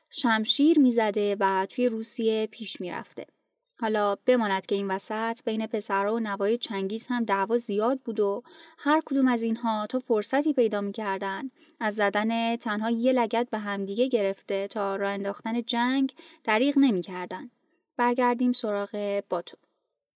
شمشیر 0.10 0.80
می‌زده 0.80 1.38
و 1.39 1.65
توی 1.70 1.88
روسیه 1.88 2.48
پیش 2.51 2.82
می‌رفته. 2.82 3.25
حالا 3.82 4.15
بماند 4.25 4.65
که 4.65 4.75
این 4.75 4.88
وسط 4.88 5.44
بین 5.46 5.68
پسرها 5.68 6.15
و 6.15 6.20
نوای 6.20 6.58
چنگیز 6.58 7.08
هم 7.08 7.24
دعوا 7.24 7.58
زیاد 7.58 8.00
بود 8.00 8.20
و 8.20 8.44
هر 8.77 9.01
کدوم 9.06 9.27
از 9.27 9.44
اینها 9.44 9.88
تا 9.88 10.00
فرصتی 10.00 10.53
پیدا 10.53 10.82
می‌کردن 10.82 11.51
از 11.80 11.96
زدن 11.96 12.56
تنها 12.56 12.89
یه 12.89 13.13
لگت 13.13 13.48
به 13.50 13.58
همدیگه 13.58 14.08
گرفته 14.08 14.68
تا 14.68 14.96
راه 14.96 15.12
انداختن 15.12 15.62
جنگ 15.62 16.13
دریغ 16.44 16.77
نمی‌کردن. 16.77 17.51
برگردیم 17.98 18.51
سراغ 18.51 19.24
باتو. 19.30 19.58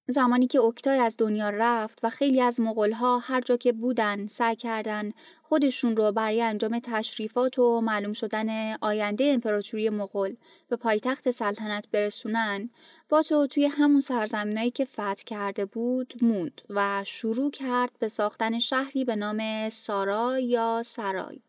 زمانی 0.08 0.48
که 0.48 0.62
اکتای 0.62 1.00
از 1.00 1.16
دنیا 1.20 1.50
رفت 1.50 2.00
و 2.04 2.10
خیلی 2.10 2.42
از 2.42 2.60
مغلها 2.60 3.20
هر 3.20 3.42
جا 3.42 3.58
که 3.58 3.72
بودن 3.72 4.28
سعی 4.28 4.56
کردن 4.56 5.12
خودشون 5.44 5.98
رو 5.98 6.12
برای 6.12 6.42
انجام 6.42 6.80
تشریفات 6.80 7.60
و 7.60 7.82
معلوم 7.82 8.14
شدن 8.14 8.78
آینده 8.82 9.24
امپراتوری 9.24 9.90
مغل 9.90 10.34
به 10.70 10.76
پایتخت 10.76 11.32
سلطنت 11.32 11.88
برسونن 11.92 12.70
باتو 13.10 13.48
توی 13.48 13.66
همون 13.66 14.00
سرزمینایی 14.00 14.72
که 14.72 14.86
فتح 14.86 15.24
کرده 15.26 15.66
بود 15.66 16.14
موند 16.22 16.62
و 16.70 17.04
شروع 17.06 17.52
کرد 17.52 17.92
به 18.00 18.08
ساختن 18.08 18.60
شهری 18.60 19.06
به 19.06 19.16
نام 19.16 19.70
سارا 19.70 20.40
یا 20.40 20.82
سرای 20.86 21.42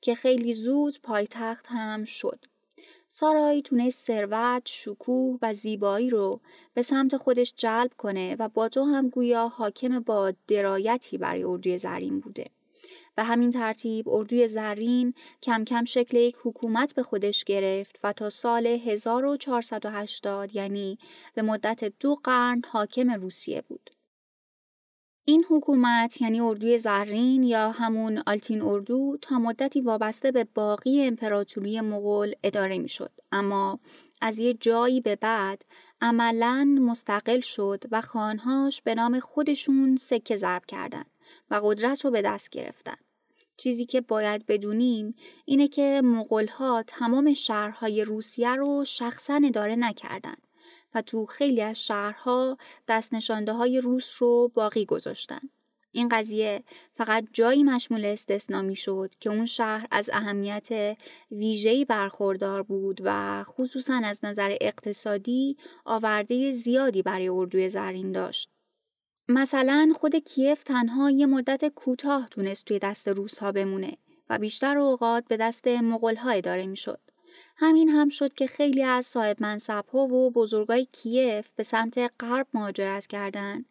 که 0.00 0.14
خیلی 0.14 0.54
زود 0.54 1.00
پایتخت 1.02 1.66
هم 1.70 2.04
شد. 2.04 2.53
سارای 3.16 3.62
تونست 3.62 4.06
ثروت، 4.06 4.62
شکوه 4.64 5.38
و 5.42 5.52
زیبایی 5.52 6.10
رو 6.10 6.40
به 6.74 6.82
سمت 6.82 7.16
خودش 7.16 7.54
جلب 7.56 7.90
کنه 7.98 8.36
و 8.38 8.48
با 8.48 8.68
تو 8.68 8.84
هم 8.84 9.08
گویا 9.08 9.48
حاکم 9.48 10.00
با 10.00 10.32
درایتی 10.48 11.18
برای 11.18 11.44
اردوی 11.44 11.78
زرین 11.78 12.20
بوده. 12.20 12.46
به 13.16 13.22
همین 13.22 13.50
ترتیب 13.50 14.08
اردوی 14.08 14.46
زرین 14.46 15.14
کم 15.42 15.64
کم 15.64 15.84
شکل 15.84 16.16
یک 16.16 16.36
حکومت 16.42 16.94
به 16.94 17.02
خودش 17.02 17.44
گرفت 17.44 17.98
و 18.04 18.12
تا 18.12 18.28
سال 18.28 18.66
1480 18.66 20.54
یعنی 20.54 20.98
به 21.34 21.42
مدت 21.42 21.92
دو 22.00 22.14
قرن 22.14 22.62
حاکم 22.68 23.10
روسیه 23.10 23.62
بود. 23.68 23.90
این 25.26 25.44
حکومت 25.48 26.20
یعنی 26.20 26.40
اردوی 26.40 26.78
زرین 26.78 27.42
یا 27.42 27.70
همون 27.70 28.22
آلتین 28.26 28.62
اردو 28.62 29.16
تا 29.22 29.38
مدتی 29.38 29.80
وابسته 29.80 30.32
به 30.32 30.46
باقی 30.54 31.06
امپراتوری 31.06 31.80
مغول 31.80 32.32
اداره 32.42 32.78
می 32.78 32.88
شد. 32.88 33.10
اما 33.32 33.80
از 34.20 34.38
یه 34.38 34.54
جایی 34.54 35.00
به 35.00 35.16
بعد 35.16 35.62
عملا 36.00 36.64
مستقل 36.80 37.40
شد 37.40 37.84
و 37.90 38.00
خانهاش 38.00 38.82
به 38.82 38.94
نام 38.94 39.20
خودشون 39.20 39.96
سکه 39.96 40.36
ضرب 40.36 40.66
کردند 40.66 41.10
و 41.50 41.60
قدرت 41.64 42.04
رو 42.04 42.10
به 42.10 42.22
دست 42.22 42.50
گرفتن. 42.50 42.96
چیزی 43.56 43.86
که 43.86 44.00
باید 44.00 44.46
بدونیم 44.46 45.14
اینه 45.44 45.68
که 45.68 46.00
مغولها 46.04 46.84
تمام 46.86 47.34
شهرهای 47.34 48.04
روسیه 48.04 48.54
رو 48.54 48.84
شخصا 48.84 49.40
اداره 49.44 49.76
نکردند. 49.76 50.43
و 50.94 51.02
تو 51.02 51.26
خیلی 51.26 51.62
از 51.62 51.86
شهرها 51.86 52.58
دست 52.88 53.14
نشانده 53.14 53.52
های 53.52 53.80
روس 53.80 54.22
رو 54.22 54.50
باقی 54.54 54.84
گذاشتن. 54.84 55.40
این 55.96 56.08
قضیه 56.08 56.62
فقط 56.94 57.24
جایی 57.32 57.62
مشمول 57.64 58.04
استثنا 58.04 58.62
می 58.62 58.76
شد 58.76 59.14
که 59.20 59.30
اون 59.30 59.46
شهر 59.46 59.86
از 59.90 60.10
اهمیت 60.12 60.96
ویژه‌ای 61.30 61.84
برخوردار 61.84 62.62
بود 62.62 63.00
و 63.04 63.44
خصوصا 63.44 64.00
از 64.04 64.24
نظر 64.24 64.56
اقتصادی 64.60 65.56
آورده 65.84 66.52
زیادی 66.52 67.02
برای 67.02 67.28
اردوی 67.28 67.68
زرین 67.68 68.12
داشت. 68.12 68.48
مثلا 69.28 69.92
خود 69.94 70.16
کیف 70.16 70.62
تنها 70.62 71.10
یه 71.10 71.26
مدت 71.26 71.68
کوتاه 71.68 72.28
تونست 72.28 72.64
توی 72.64 72.78
دست 72.78 73.08
روسها 73.08 73.52
بمونه 73.52 73.96
و 74.30 74.38
بیشتر 74.38 74.78
اوقات 74.78 75.24
به 75.28 75.36
دست 75.36 75.68
مغلها 75.68 76.30
اداره 76.30 76.66
می‌شد. 76.66 77.00
همین 77.56 77.88
هم 77.88 78.08
شد 78.08 78.34
که 78.34 78.46
خیلی 78.46 78.82
از 78.82 79.04
صاحب 79.04 79.36
منصب 79.40 79.84
ها 79.92 79.98
و 79.98 80.30
بزرگای 80.30 80.86
کیف 80.92 81.50
به 81.56 81.62
سمت 81.62 82.12
غرب 82.20 82.46
مهاجرت 82.54 83.06
کردند 83.06 83.64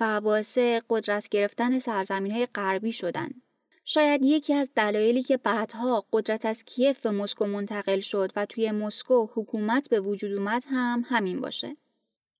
و 0.00 0.20
باعث 0.20 0.58
قدرت 0.90 1.28
گرفتن 1.28 1.78
سرزمین 1.78 2.32
های 2.32 2.46
غربی 2.46 2.92
شدند. 2.92 3.42
شاید 3.84 4.24
یکی 4.24 4.54
از 4.54 4.70
دلایلی 4.76 5.22
که 5.22 5.36
بعدها 5.36 6.06
قدرت 6.12 6.46
از 6.46 6.64
کیف 6.64 7.00
به 7.00 7.10
مسکو 7.10 7.46
منتقل 7.46 8.00
شد 8.00 8.32
و 8.36 8.46
توی 8.46 8.70
مسکو 8.70 9.26
حکومت 9.34 9.88
به 9.88 10.00
وجود 10.00 10.32
اومد 10.32 10.64
هم 10.70 11.04
همین 11.08 11.40
باشه. 11.40 11.76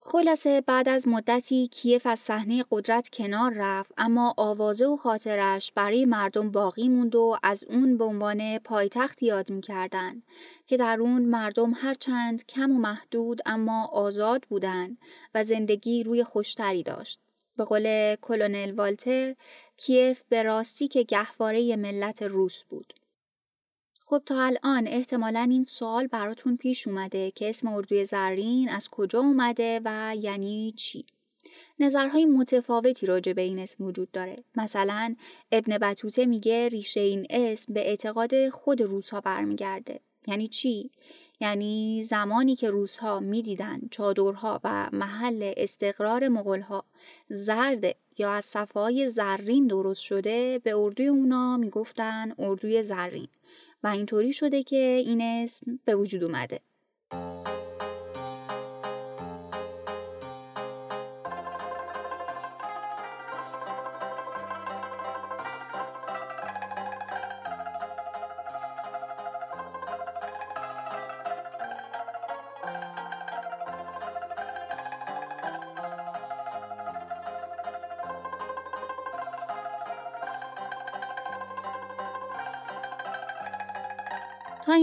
خلاصه 0.02 0.60
بعد 0.60 0.88
از 0.88 1.08
مدتی 1.08 1.68
کیف 1.68 2.06
از 2.06 2.18
صحنه 2.18 2.64
قدرت 2.70 3.08
کنار 3.08 3.52
رفت 3.56 3.92
اما 3.98 4.34
آوازه 4.36 4.86
و 4.86 4.96
خاطرش 4.96 5.72
برای 5.72 6.04
مردم 6.04 6.50
باقی 6.50 6.88
موند 6.88 7.14
و 7.14 7.36
از 7.42 7.64
اون 7.64 7.96
به 7.96 8.04
عنوان 8.04 8.58
پایتخت 8.58 9.22
یاد 9.22 9.50
می‌کردن 9.50 10.22
که 10.66 10.76
در 10.76 11.00
اون 11.00 11.22
مردم 11.22 11.72
هرچند 11.76 12.46
کم 12.46 12.70
و 12.70 12.78
محدود 12.78 13.40
اما 13.46 13.86
آزاد 13.86 14.42
بودند 14.48 14.98
و 15.34 15.42
زندگی 15.42 16.02
روی 16.02 16.24
خوشتری 16.24 16.82
داشت. 16.82 17.20
به 17.56 17.64
قول 17.64 18.16
کلونل 18.20 18.72
والتر 18.72 19.34
کیف 19.76 20.22
به 20.28 20.42
راستی 20.42 20.88
که 20.88 21.02
گهواره 21.02 21.76
ملت 21.76 22.22
روس 22.22 22.64
بود. 22.64 22.99
خب 24.10 24.22
تا 24.26 24.44
الان 24.44 24.86
احتمالا 24.86 25.46
این 25.50 25.64
سوال 25.64 26.06
براتون 26.06 26.56
پیش 26.56 26.88
اومده 26.88 27.30
که 27.30 27.48
اسم 27.48 27.68
اردوی 27.68 28.04
زرین 28.04 28.68
از 28.68 28.88
کجا 28.88 29.18
اومده 29.18 29.80
و 29.84 30.16
یعنی 30.18 30.74
چی؟ 30.76 31.04
نظرهای 31.78 32.24
متفاوتی 32.24 33.06
راجع 33.06 33.32
به 33.32 33.42
این 33.42 33.58
اسم 33.58 33.84
وجود 33.84 34.10
داره. 34.10 34.44
مثلا 34.56 35.16
ابن 35.52 35.78
بطوته 35.78 36.26
میگه 36.26 36.68
ریشه 36.68 37.00
این 37.00 37.26
اسم 37.30 37.74
به 37.74 37.88
اعتقاد 37.88 38.48
خود 38.48 38.82
روسها 38.82 39.20
برمیگرده. 39.20 40.00
یعنی 40.26 40.48
چی؟ 40.48 40.90
یعنی 41.40 42.02
زمانی 42.02 42.56
که 42.56 42.70
روسها 42.70 43.20
می‌دیدن 43.20 43.80
چادرها 43.90 44.60
و 44.64 44.88
محل 44.92 45.52
استقرار 45.56 46.28
مغلها 46.28 46.84
زرد 47.28 47.96
یا 48.18 48.32
از 48.32 48.44
صفای 48.44 49.06
زرین 49.06 49.66
درست 49.66 50.02
شده 50.02 50.60
به 50.64 50.76
اردوی 50.76 51.06
اونا 51.06 51.56
می‌گفتن 51.56 52.32
اردوی 52.38 52.82
زرین 52.82 53.28
و 53.82 53.86
اینطوری 53.86 54.32
شده 54.32 54.62
که 54.62 55.02
این 55.06 55.20
اسم 55.20 55.80
به 55.84 55.96
وجود 55.96 56.22
اومده. 56.24 56.60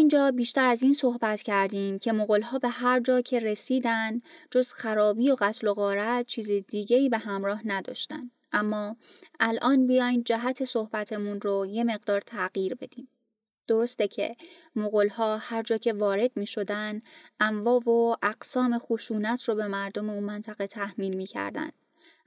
اینجا 0.07 0.31
بیشتر 0.31 0.65
از 0.65 0.83
این 0.83 0.93
صحبت 0.93 1.41
کردیم 1.41 1.99
که 1.99 2.13
مغلها 2.13 2.59
به 2.59 2.69
هر 2.69 2.99
جا 2.99 3.21
که 3.21 3.39
رسیدن 3.39 4.21
جز 4.51 4.73
خرابی 4.73 5.31
و 5.31 5.35
قتل 5.39 5.67
و 5.67 5.73
غارت 5.73 6.25
چیز 6.25 6.51
دیگه 6.51 7.09
به 7.09 7.17
همراه 7.17 7.61
نداشتن. 7.65 8.31
اما 8.51 8.97
الان 9.39 9.87
بیاین 9.87 10.23
جهت 10.23 10.65
صحبتمون 10.65 11.41
رو 11.41 11.65
یه 11.65 11.83
مقدار 11.83 12.21
تغییر 12.21 12.75
بدیم. 12.75 13.09
درسته 13.67 14.07
که 14.07 14.35
مغلها 14.75 15.37
هر 15.37 15.63
جا 15.63 15.77
که 15.77 15.93
وارد 15.93 16.31
می 16.35 16.47
شدن 16.47 17.01
انواع 17.39 17.89
و 17.89 18.15
اقسام 18.21 18.77
خشونت 18.77 19.43
رو 19.43 19.55
به 19.55 19.67
مردم 19.67 20.09
اون 20.09 20.23
منطقه 20.23 20.67
تحمیل 20.67 21.13
می 21.17 21.25
کردن. 21.25 21.71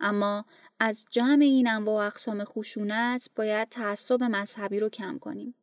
اما 0.00 0.44
از 0.80 1.04
جمع 1.10 1.42
این 1.42 1.68
انواع 1.68 2.04
و 2.04 2.06
اقسام 2.06 2.44
خشونت 2.44 3.30
باید 3.36 3.68
تعصب 3.68 4.22
مذهبی 4.22 4.80
رو 4.80 4.88
کم 4.88 5.18
کنیم. 5.18 5.54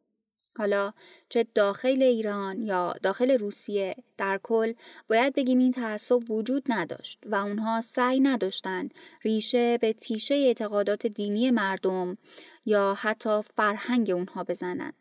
حالا 0.58 0.94
چه 1.30 1.46
داخل 1.56 2.02
ایران 2.02 2.64
یا 2.64 2.96
داخل 3.04 3.32
روسیه 3.32 3.96
در 4.18 4.40
کل 4.44 4.74
باید 5.10 5.34
بگیم 5.34 5.60
این 5.60 5.72
تعصب 5.72 6.32
وجود 6.32 6.64
نداشت 6.70 7.20
و 7.26 7.36
اونها 7.36 7.82
سعی 7.82 8.20
نداشتن 8.20 8.90
ریشه 9.24 9.78
به 9.78 9.94
تیشه 9.94 10.36
اعتقادات 10.36 11.08
دینی 11.08 11.52
مردم 11.52 12.18
یا 12.66 12.98
حتی 13.00 13.42
فرهنگ 13.56 14.12
اونها 14.12 14.44
بزنن. 14.44 14.94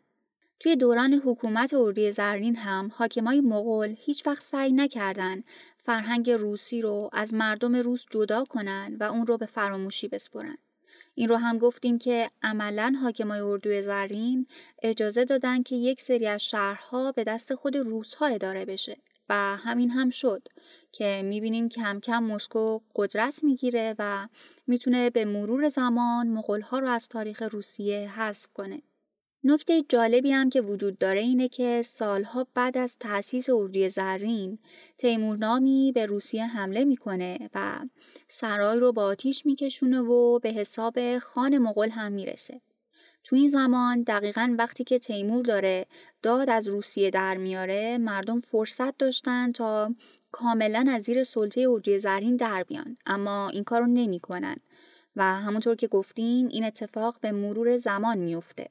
توی 0.59 0.75
دوران 0.75 1.13
حکومت 1.13 1.73
اردوی 1.73 2.11
زرین 2.11 2.55
هم 2.55 2.91
حاکمای 2.95 3.41
مغول 3.41 3.95
هیچ 3.99 4.27
وقت 4.27 4.41
سعی 4.41 4.71
نکردن 4.71 5.43
فرهنگ 5.77 6.31
روسی 6.31 6.81
رو 6.81 7.09
از 7.13 7.33
مردم 7.33 7.75
روس 7.75 8.05
جدا 8.11 8.45
کنن 8.45 8.97
و 8.99 9.03
اون 9.03 9.27
رو 9.27 9.37
به 9.37 9.45
فراموشی 9.45 10.07
بسپرن. 10.07 10.57
این 11.19 11.29
رو 11.29 11.35
هم 11.35 11.57
گفتیم 11.57 11.97
که 11.97 12.29
عملا 12.43 12.95
حاکمای 13.01 13.39
اردوی 13.39 13.81
زرین 13.81 14.47
اجازه 14.81 15.25
دادن 15.25 15.63
که 15.63 15.75
یک 15.75 16.01
سری 16.01 16.27
از 16.27 16.45
شهرها 16.45 17.11
به 17.11 17.23
دست 17.23 17.55
خود 17.55 17.77
روسها 17.77 18.25
اداره 18.25 18.65
بشه 18.65 18.97
و 19.29 19.57
همین 19.57 19.89
هم 19.89 20.09
شد 20.09 20.47
که 20.91 21.21
می‌بینیم 21.25 21.69
کم 21.69 21.99
کم 21.99 22.23
مسکو 22.23 22.79
قدرت 22.95 23.43
می‌گیره 23.43 23.95
و 23.99 24.27
می‌تونه 24.67 25.09
به 25.09 25.25
مرور 25.25 25.69
زمان 25.69 26.27
مغولها 26.27 26.79
رو 26.79 26.87
از 26.87 27.09
تاریخ 27.09 27.41
روسیه 27.41 28.19
حذف 28.19 28.47
کنه. 28.53 28.81
نکته 29.49 29.83
جالبی 29.89 30.31
هم 30.31 30.49
که 30.49 30.61
وجود 30.61 30.97
داره 30.97 31.19
اینه 31.19 31.47
که 31.47 31.81
سالها 31.81 32.47
بعد 32.53 32.77
از 32.77 32.97
تأسیس 32.97 33.49
اردوی 33.49 33.89
زرین 33.89 34.59
تیمور 34.97 35.37
نامی 35.37 35.91
به 35.95 36.05
روسیه 36.05 36.45
حمله 36.45 36.85
می‌کنه 36.85 37.49
و 37.53 37.79
سرای 38.27 38.79
رو 38.79 38.91
با 38.91 39.03
آتیش 39.03 39.45
میکشونه 39.45 39.99
و 39.99 40.39
به 40.39 40.49
حساب 40.49 41.17
خان 41.19 41.57
مغول 41.57 41.89
هم 41.89 42.11
می‌رسه. 42.11 42.61
تو 43.23 43.35
این 43.35 43.47
زمان 43.47 44.03
دقیقا 44.03 44.55
وقتی 44.59 44.83
که 44.83 44.99
تیمور 44.99 45.43
داره 45.45 45.85
داد 46.21 46.49
از 46.49 46.67
روسیه 46.67 47.09
در 47.09 47.37
میاره 47.37 47.97
مردم 47.97 48.39
فرصت 48.39 48.97
داشتن 48.97 49.51
تا 49.51 49.95
کاملا 50.31 50.85
از 50.89 51.01
زیر 51.01 51.23
سلطه 51.23 51.65
اردوی 51.69 51.99
زرین 51.99 52.35
در 52.35 52.63
بیان 52.63 52.97
اما 53.05 53.49
این 53.49 53.63
کارو 53.63 53.87
نمی‌کنن 53.87 54.57
و 55.15 55.23
همونطور 55.23 55.75
که 55.75 55.87
گفتیم 55.87 56.47
این 56.47 56.63
اتفاق 56.63 57.17
به 57.21 57.31
مرور 57.31 57.77
زمان 57.77 58.17
میفته. 58.17 58.67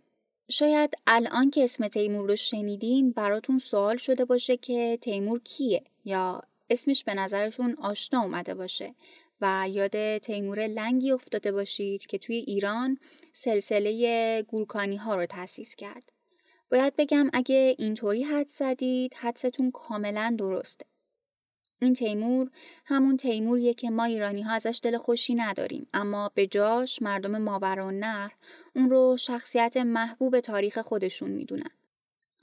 شاید 0.49 0.95
الان 1.07 1.51
که 1.51 1.65
اسم 1.65 1.89
تیمور 1.89 2.29
رو 2.29 2.37
شنیدین 2.37 3.11
براتون 3.11 3.59
سوال 3.59 3.97
شده 3.97 4.25
باشه 4.25 4.57
که 4.57 4.99
تیمور 5.03 5.41
کیه 5.41 5.85
یا 6.05 6.43
اسمش 6.71 7.05
به 7.05 7.15
نظرتون 7.15 7.77
آشنا 7.81 8.23
اومده 8.23 8.55
باشه 8.55 8.95
و 9.41 9.67
یاد 9.71 10.19
تیمور 10.19 10.67
لنگی 10.67 11.13
افتاده 11.13 11.53
باشید 11.53 12.07
که 12.07 12.19
توی 12.19 12.37
ایران 12.37 12.99
سلسله 13.33 14.43
گورکانی 14.43 14.97
ها 14.97 15.15
رو 15.15 15.27
تأسیس 15.27 15.75
کرد. 15.75 16.13
باید 16.71 16.97
بگم 16.97 17.31
اگه 17.33 17.75
اینطوری 17.79 18.23
حد 18.23 18.49
زدید 18.49 19.15
حدستون 19.15 19.71
کاملا 19.71 20.37
درسته. 20.39 20.87
این 21.79 21.93
تیمور 21.93 22.51
همون 22.85 23.17
تیموریه 23.17 23.75
که 23.75 23.91
ما 23.91 24.05
ایرانی 24.05 24.43
ها 24.43 24.53
ازش 24.53 24.81
دل 24.83 24.97
خوشی 24.97 25.35
نداریم 25.35 25.89
اما 25.95 26.31
به 26.35 26.47
جاش 26.47 27.03
مردم 27.03 27.39
ماورالنهر 27.39 28.33
اون 28.75 28.91
رو 28.91 29.17
شخصیت 29.17 29.77
محبوب 29.77 30.41
تاریخ 30.41 30.79
خودشون 30.79 31.31
می‌دونن. 31.31 31.71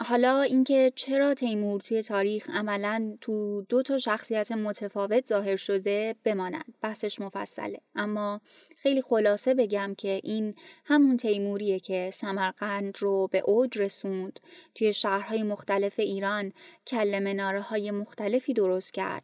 حالا 0.01 0.41
اینکه 0.41 0.91
چرا 0.95 1.33
تیمور 1.33 1.81
توی 1.81 2.01
تاریخ 2.01 2.49
عملا 2.49 3.17
تو 3.21 3.61
دو 3.61 3.81
تا 3.81 3.97
شخصیت 3.97 4.51
متفاوت 4.51 5.27
ظاهر 5.27 5.55
شده 5.55 6.15
بمانند؟ 6.23 6.73
بحثش 6.81 7.21
مفصله. 7.21 7.79
اما 7.95 8.41
خیلی 8.77 9.01
خلاصه 9.01 9.53
بگم 9.53 9.95
که 9.97 10.21
این 10.23 10.55
همون 10.85 11.17
تیموریه 11.17 11.79
که 11.79 12.09
سمرقند 12.13 12.97
رو 12.99 13.27
به 13.27 13.39
اوج 13.39 13.77
رسوند. 13.77 14.39
توی 14.75 14.93
شهرهای 14.93 15.43
مختلف 15.43 15.99
ایران 15.99 16.53
کل 16.87 17.19
مناره 17.19 17.61
های 17.61 17.91
مختلفی 17.91 18.53
درست 18.53 18.93
کرد. 18.93 19.23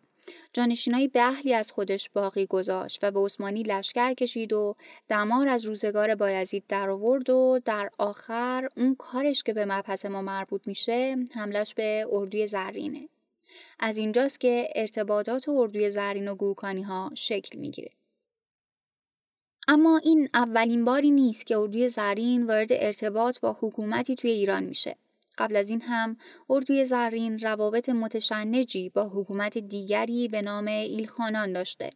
جانشینای 0.54 1.08
بهلی 1.08 1.54
از 1.54 1.72
خودش 1.72 2.10
باقی 2.10 2.46
گذاشت 2.46 3.04
و 3.04 3.12
به 3.12 3.20
عثمانی 3.20 3.64
لشکر 3.64 4.14
کشید 4.14 4.54
و 4.54 4.76
دمار 5.10 5.48
از 5.48 5.66
روزگار 5.66 6.16
بایزید 6.16 6.64
در 6.68 6.90
آورد 6.90 7.30
و 7.30 7.60
در 7.66 7.90
آخر 7.98 8.70
اون 8.78 8.96
کارش 8.96 9.44
که 9.44 9.54
به 9.54 9.66
مبحث 9.66 10.06
ما 10.06 10.22
مربوط 10.22 10.68
میشه 10.68 11.16
حملش 11.32 11.74
به 11.74 12.08
اردوی 12.12 12.48
زرینه. 12.48 13.10
از 13.80 13.98
اینجاست 13.98 14.40
که 14.40 14.70
ارتباطات 14.76 15.50
اردوی 15.50 15.90
زرین 15.90 16.28
و 16.28 16.36
گورکانی 16.36 16.82
ها 16.82 17.12
شکل 17.16 17.60
می‌گیره. 17.60 17.92
اما 19.68 19.98
این 19.98 20.30
اولین 20.34 20.86
باری 20.86 21.12
نیست 21.12 21.46
که 21.46 21.58
اردوی 21.58 21.88
زرین 21.88 22.48
وارد 22.48 22.68
ارتباط 22.72 23.40
با 23.40 23.58
حکومتی 23.60 24.16
توی 24.16 24.32
ایران 24.32 24.64
میشه. 24.64 24.96
قبل 25.40 25.56
از 25.56 25.70
این 25.70 25.82
هم 25.82 26.18
اردوی 26.50 26.86
زرین 26.86 27.40
روابط 27.40 27.90
متشنجی 27.90 28.90
با 28.90 29.10
حکومت 29.10 29.58
دیگری 29.58 30.28
به 30.28 30.42
نام 30.42 30.68
ایلخانان 30.68 31.54
داشته. 31.54 31.90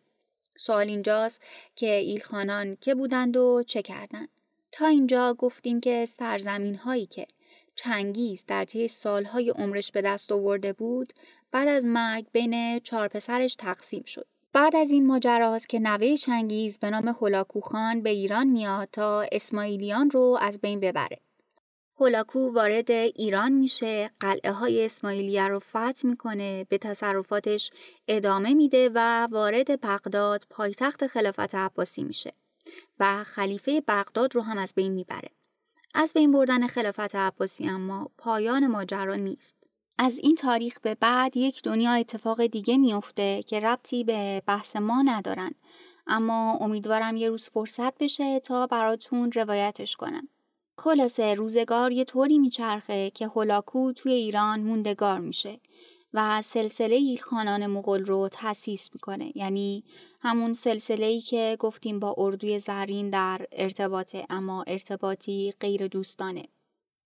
سوال 0.58 0.88
اینجاست 0.88 1.42
که 1.76 1.94
ایلخانان 1.94 2.78
که 2.82 2.96
بودند 2.96 3.38
و 3.38 3.64
چه 3.68 3.82
کردند. 3.82 4.30
تا 4.72 4.88
اینجا 4.88 5.34
گفتیم 5.34 5.80
که 5.80 6.06
سرزمین 6.06 6.76
هایی 6.76 7.06
که 7.06 7.28
چنگیز 7.76 8.46
در 8.46 8.66
طی 8.66 8.88
سالهای 8.88 9.50
عمرش 9.50 9.92
به 9.92 10.02
دست 10.02 10.32
آورده 10.32 10.74
بود 10.74 11.14
بعد 11.52 11.68
از 11.68 11.86
مرگ 11.86 12.26
بین 12.32 12.80
چهار 12.80 13.08
پسرش 13.08 13.56
تقسیم 13.56 14.04
شد. 14.04 14.28
بعد 14.54 14.76
از 14.76 14.92
این 14.92 15.08
ماجراست 15.08 15.70
که 15.70 15.80
نوه 15.80 16.16
چنگیز 16.16 16.80
به 16.80 16.90
نام 16.90 17.08
هولاکوخان 17.08 18.02
به 18.02 18.10
ایران 18.10 18.48
میاد 18.48 18.90
تا 18.92 19.26
اسماعیلیان 19.32 20.10
رو 20.10 20.38
از 20.42 20.62
بین 20.62 20.80
ببره. 20.80 21.20
هولاکو 22.00 22.54
وارد 22.54 22.92
ایران 22.92 23.52
میشه 23.52 24.10
قلعه 24.20 24.52
های 24.52 24.86
اسماعیلیه 24.86 25.48
رو 25.48 25.60
فتح 25.60 26.08
می‌کنه 26.08 26.64
به 26.70 26.78
تصرفاتش 26.78 27.72
ادامه 28.08 28.54
میده 28.54 28.92
و 28.96 29.28
وارد 29.32 29.82
بغداد 29.82 30.44
پایتخت 30.50 31.08
خلافت 31.08 31.56
عباسی 31.56 32.04
میشه 32.04 32.34
و 33.00 33.24
خلیفه 33.24 33.84
بغداد 33.88 34.36
رو 34.36 34.42
هم 34.42 34.58
از 34.58 34.74
بین 34.76 34.94
می‌بره. 34.94 35.30
از 35.94 36.14
بین 36.14 36.32
بردن 36.32 36.68
خلافت 36.68 37.16
عباسی 37.16 37.70
اما 37.70 38.12
پایان 38.18 38.68
ماجرا 38.68 39.16
نیست. 39.16 39.58
از 39.98 40.20
این 40.20 40.36
تاریخ 40.36 40.80
به 40.80 40.96
بعد 40.96 41.38
یک 41.38 41.62
دنیا 41.64 41.92
اتفاق 41.92 42.46
دیگه 42.46 42.78
میفته 42.78 43.44
که 43.44 43.60
ربطی 43.60 44.04
به 44.04 44.42
بحث 44.48 44.76
ما 44.76 45.02
ندارن. 45.02 45.52
اما 46.08 46.58
امیدوارم 46.62 47.16
یه 47.16 47.30
روز 47.30 47.50
فرصت 47.50 47.98
بشه 47.98 48.40
تا 48.40 48.68
براتون 48.68 49.32
روایتش 49.32 49.96
کنم. 49.96 50.28
خلاصه 50.78 51.34
روزگار 51.34 51.92
یه 51.92 52.04
طوری 52.04 52.40
میچرخه 52.40 53.10
که 53.10 53.28
هولاکو 53.28 53.92
توی 53.94 54.12
ایران 54.12 54.60
موندگار 54.60 55.20
میشه 55.20 55.60
و 56.14 56.42
سلسله 56.42 56.96
ایلخانان 56.96 57.68
مغول 57.68 58.06
رو 58.06 58.30
تأسیس 58.30 58.90
می‌کنه. 58.94 59.32
یعنی 59.36 59.84
همون 60.22 60.54
سلسله 60.54 61.06
ای 61.06 61.20
که 61.20 61.58
گفتیم 61.60 62.00
با 62.00 62.16
اردوی 62.18 62.60
زرین 62.60 63.10
در 63.10 63.48
ارتباطه 63.52 64.26
اما 64.30 64.64
ارتباطی 64.68 65.54
غیر 65.60 65.88
دوستانه. 65.88 66.44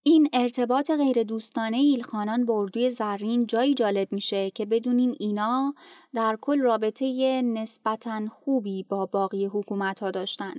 این 0.04 0.30
ارتباط 0.34 0.92
غیر 0.92 1.24
دوستانه 1.24 1.78
ایلخانان 1.78 2.46
با 2.46 2.62
اردوی 2.62 2.90
زرین 2.90 3.46
جایی 3.46 3.74
جالب 3.74 4.08
میشه 4.12 4.50
که 4.50 4.66
بدونیم 4.66 5.16
اینا 5.20 5.74
در 6.14 6.38
کل 6.42 6.60
رابطه 6.60 7.42
نسبتا 7.42 8.28
خوبی 8.32 8.84
با 8.84 9.06
باقی 9.06 9.46
حکومت 9.46 10.00
ها 10.00 10.12
داشتن. 10.12 10.54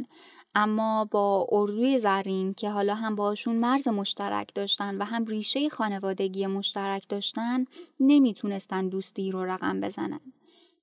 اما 0.60 1.04
با 1.04 1.46
اردوی 1.52 1.98
زرین 1.98 2.54
که 2.54 2.70
حالا 2.70 2.94
هم 2.94 3.14
باشون 3.14 3.56
مرز 3.56 3.88
مشترک 3.88 4.54
داشتن 4.54 4.98
و 4.98 5.04
هم 5.04 5.24
ریشه 5.24 5.68
خانوادگی 5.68 6.46
مشترک 6.46 7.08
داشتن 7.08 7.64
نمی‌تونستن 8.00 8.88
دوستی 8.88 9.30
رو 9.30 9.44
رقم 9.44 9.80
بزنن. 9.80 10.20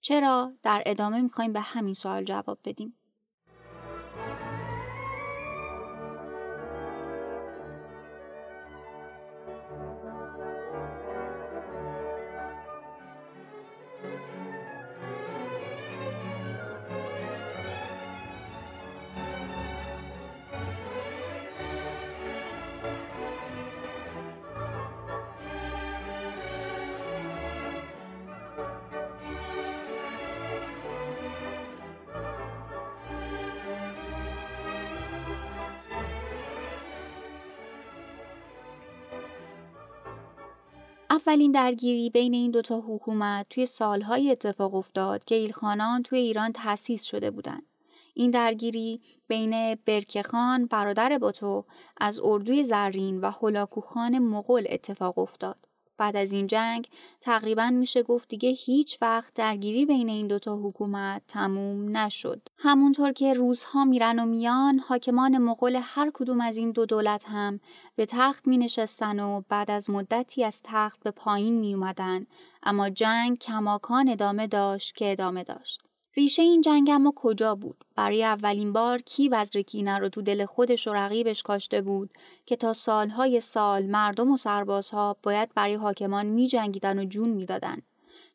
چرا؟ 0.02 0.54
در 0.64 0.84
ادامه 0.86 1.22
می‌خوایم 1.22 1.54
به 1.54 1.60
همین 1.60 1.94
سوال 1.94 2.24
جواب 2.24 2.60
بدیم. 2.66 2.94
اولین 41.28 41.52
درگیری 41.52 42.10
بین 42.10 42.34
این 42.34 42.52
دوتا 42.52 42.84
حکومت 42.88 43.50
توی 43.50 43.66
سالهای 43.66 44.32
اتفاق 44.32 44.76
افتاد 44.76 45.24
که 45.24 45.36
ایلخانان 45.36 46.04
توی 46.04 46.20
ایران 46.20 46.52
تأسیس 46.52 47.04
شده 47.04 47.32
بودند. 47.32 47.64
این 48.14 48.32
درگیری 48.32 49.02
بین 49.28 49.76
برکخان 49.76 50.66
برادر 50.66 51.18
باتو 51.18 51.66
از 51.98 52.20
اردوی 52.24 52.64
زرین 52.64 53.22
و 53.22 53.32
هلاکوخان 53.42 54.20
مغول 54.20 54.68
اتفاق 54.70 55.18
افتاد. 55.18 55.68
بعد 55.98 56.16
از 56.18 56.32
این 56.32 56.48
جنگ 56.48 56.88
تقریبا 57.22 57.70
میشه 57.70 58.04
گفت 58.04 58.30
دیگه 58.30 58.50
هیچ 58.50 58.98
وقت 59.02 59.34
درگیری 59.34 59.86
بین 59.86 60.10
این 60.10 60.28
دوتا 60.28 60.58
حکومت 60.58 61.22
تموم 61.28 61.98
نشد. 61.98 62.42
همونطور 62.58 63.12
که 63.12 63.34
روزها 63.34 63.86
میرن 63.86 64.20
و 64.20 64.26
میان 64.26 64.80
حاکمان 64.80 65.38
مغول 65.38 65.80
هر 65.84 66.12
کدوم 66.14 66.42
از 66.42 66.58
این 66.58 66.72
دو 66.72 66.86
دولت 66.86 67.26
هم 67.28 67.60
به 67.96 68.06
تخت 68.06 68.48
می 68.48 68.58
نشستن 68.58 69.20
و 69.20 69.42
بعد 69.50 69.72
از 69.72 69.90
مدتی 69.90 70.44
از 70.44 70.62
تخت 70.64 71.04
به 71.04 71.12
پایین 71.12 71.60
می 71.60 71.74
اومدن 71.74 72.26
اما 72.64 72.90
جنگ 72.90 73.38
کماکان 73.38 74.10
ادامه 74.10 74.48
داشت 74.48 74.96
که 74.96 75.12
ادامه 75.12 75.44
داشت. 75.44 75.85
ریشه 76.18 76.42
این 76.42 76.62
جنگ 76.62 76.90
اما 76.94 77.14
کجا 77.16 77.56
بود؟ 77.56 77.86
برای 77.96 78.24
اولین 78.24 78.74
بار 78.74 79.02
کی 79.02 79.30
وزر 79.30 79.62
کینه 79.62 79.98
رو 79.98 80.10
تو 80.10 80.22
دل 80.22 80.46
خودش 80.46 80.88
و 80.88 80.94
رقیبش 80.94 81.44
کاشته 81.44 81.82
بود 81.82 82.10
که 82.46 82.56
تا 82.56 82.74
سالهای 82.74 83.40
سال 83.40 83.86
مردم 83.86 84.32
و 84.32 84.38
سربازها 84.38 85.18
باید 85.24 85.54
برای 85.54 85.74
حاکمان 85.76 86.26
می 86.26 86.48
جنگیدن 86.48 87.00
و 87.00 87.06
جون 87.06 87.30
می‌دادن. 87.30 87.82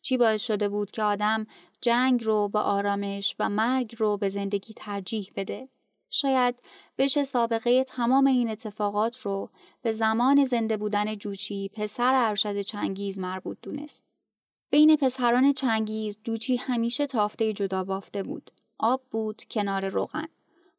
چی 0.02 0.16
باعث 0.16 0.42
شده 0.42 0.68
بود 0.68 0.90
که 0.90 1.02
آدم 1.02 1.46
جنگ 1.80 2.24
رو 2.24 2.48
به 2.48 2.58
آرامش 2.58 3.36
و 3.38 3.48
مرگ 3.48 3.94
رو 3.98 4.16
به 4.16 4.28
زندگی 4.28 4.74
ترجیح 4.76 5.30
بده؟ 5.36 5.68
شاید 6.10 6.54
بشه 6.98 7.22
سابقه 7.22 7.84
تمام 7.84 8.26
این 8.26 8.50
اتفاقات 8.50 9.18
رو 9.18 9.50
به 9.82 9.90
زمان 9.90 10.44
زنده 10.44 10.76
بودن 10.76 11.16
جوچی 11.16 11.70
پسر 11.74 12.12
ارشد 12.14 12.60
چنگیز 12.60 13.18
مربوط 13.18 13.58
دونست. 13.62 14.09
بین 14.72 14.96
پسران 14.96 15.52
چنگیز 15.52 16.18
جوچی 16.24 16.56
همیشه 16.56 17.06
تافته 17.06 17.52
جدا 17.52 17.84
بافته 17.84 18.22
بود. 18.22 18.50
آب 18.78 19.02
بود 19.10 19.42
کنار 19.50 19.88
روغن. 19.88 20.28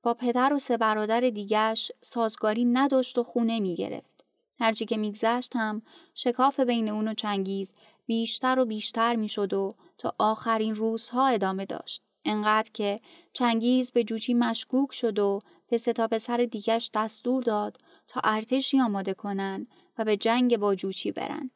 با 0.04 0.14
پدر 0.14 0.54
و 0.54 0.60
سه 0.60 0.78
برادر 0.78 1.20
دیگش 1.20 1.92
سازگاری 2.02 2.66
نداشت 2.66 3.18
و 3.18 3.24
خونه 3.24 3.60
می 3.60 3.76
گرفت. 3.76 4.26
هرچی 4.60 4.86
که 4.86 4.98
میگذشت 4.98 5.56
هم 5.56 5.82
شکاف 6.16 6.60
بین 6.60 6.90
اون 6.90 7.08
و 7.08 7.14
چنگیز 7.14 7.74
بیشتر 8.06 8.60
و 8.60 8.66
بیشتر 8.66 9.16
می‌شد 9.16 9.54
و 9.54 9.76
تا 9.98 10.16
آخرین 10.18 10.76
روزها 10.76 11.28
ادامه 11.28 11.66
داشت. 11.66 12.02
انقدر 12.26 12.72
که 12.74 13.02
چنگیز 13.34 13.92
به 13.92 14.04
جوچی 14.04 14.34
مشکوک 14.34 14.94
شد 14.94 15.20
و 15.20 15.40
به 15.70 15.78
ستا 15.78 16.08
پسر 16.08 16.38
دیگش 16.38 16.90
دستور 16.94 17.44
داد 17.44 17.78
تا 18.08 18.22
ارتشی 18.24 18.80
آماده 18.80 19.14
کنن 19.14 19.68
و 19.98 20.06
به 20.06 20.18
جنگ 20.18 20.58
با 20.58 20.76
جوچی 20.76 21.12
برن. 21.12 21.50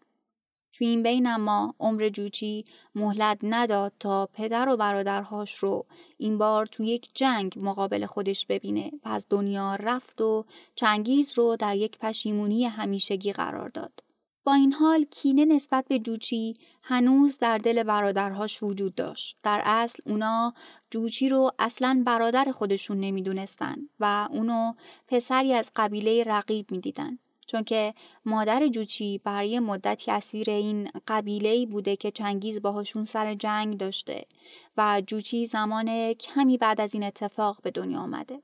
تو 0.77 0.85
این 0.85 1.03
بین 1.03 1.27
اما 1.27 1.75
عمر 1.79 2.09
جوچی 2.09 2.65
مهلت 2.95 3.37
نداد 3.43 3.93
تا 3.99 4.29
پدر 4.33 4.69
و 4.69 4.77
برادرهاش 4.77 5.55
رو 5.55 5.85
این 6.17 6.37
بار 6.37 6.65
تو 6.65 6.83
یک 6.83 7.09
جنگ 7.13 7.53
مقابل 7.57 8.05
خودش 8.05 8.45
ببینه 8.45 8.91
و 9.05 9.09
از 9.09 9.27
دنیا 9.29 9.75
رفت 9.75 10.21
و 10.21 10.45
چنگیز 10.75 11.37
رو 11.37 11.55
در 11.55 11.75
یک 11.75 11.97
پشیمونی 11.97 12.65
همیشگی 12.65 13.31
قرار 13.31 13.69
داد. 13.69 14.03
با 14.43 14.53
این 14.53 14.73
حال 14.73 15.03
کینه 15.03 15.45
نسبت 15.45 15.85
به 15.87 15.99
جوچی 15.99 16.53
هنوز 16.81 17.37
در 17.37 17.57
دل 17.57 17.83
برادرهاش 17.83 18.63
وجود 18.63 18.95
داشت. 18.95 19.37
در 19.43 19.61
اصل 19.65 20.03
اونا 20.05 20.53
جوچی 20.91 21.29
رو 21.29 21.51
اصلا 21.59 22.03
برادر 22.05 22.51
خودشون 22.51 22.99
نمی‌دونستن 22.99 23.75
و 23.99 24.27
اونو 24.31 24.73
پسری 25.07 25.53
از 25.53 25.71
قبیله 25.75 26.23
رقیب 26.23 26.71
می‌دیدن. 26.71 27.19
چون 27.45 27.63
که 27.63 27.93
مادر 28.25 28.67
جوچی 28.67 29.21
برای 29.23 29.59
مدتی 29.59 30.11
اسیر 30.11 30.49
این 30.49 30.89
قبیله 31.07 31.65
بوده 31.65 31.95
که 31.95 32.11
چنگیز 32.11 32.61
باهاشون 32.61 33.03
سر 33.03 33.33
جنگ 33.33 33.77
داشته 33.77 34.25
و 34.77 35.01
جوچی 35.07 35.45
زمان 35.45 36.13
کمی 36.13 36.57
بعد 36.57 36.81
از 36.81 36.93
این 36.93 37.03
اتفاق 37.03 37.61
به 37.61 37.71
دنیا 37.71 37.99
آمده. 37.99 38.41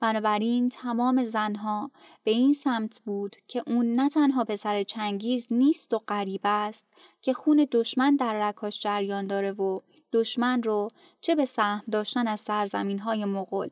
بنابراین 0.00 0.68
تمام 0.68 1.24
زنها 1.24 1.90
به 2.24 2.30
این 2.30 2.52
سمت 2.52 3.00
بود 3.04 3.36
که 3.48 3.62
اون 3.66 3.94
نه 3.94 4.08
تنها 4.08 4.44
پسر 4.44 4.82
چنگیز 4.82 5.48
نیست 5.50 5.94
و 5.94 5.98
غریب 5.98 6.40
است 6.44 6.86
که 7.22 7.32
خون 7.32 7.66
دشمن 7.72 8.16
در 8.16 8.48
رکاش 8.48 8.80
جریان 8.80 9.26
داره 9.26 9.52
و 9.52 9.80
دشمن 10.12 10.62
رو 10.62 10.88
چه 11.20 11.34
به 11.34 11.44
سهم 11.44 11.82
داشتن 11.92 12.26
از 12.26 12.40
سرزمین 12.40 12.98
های 12.98 13.24
مغول 13.24 13.68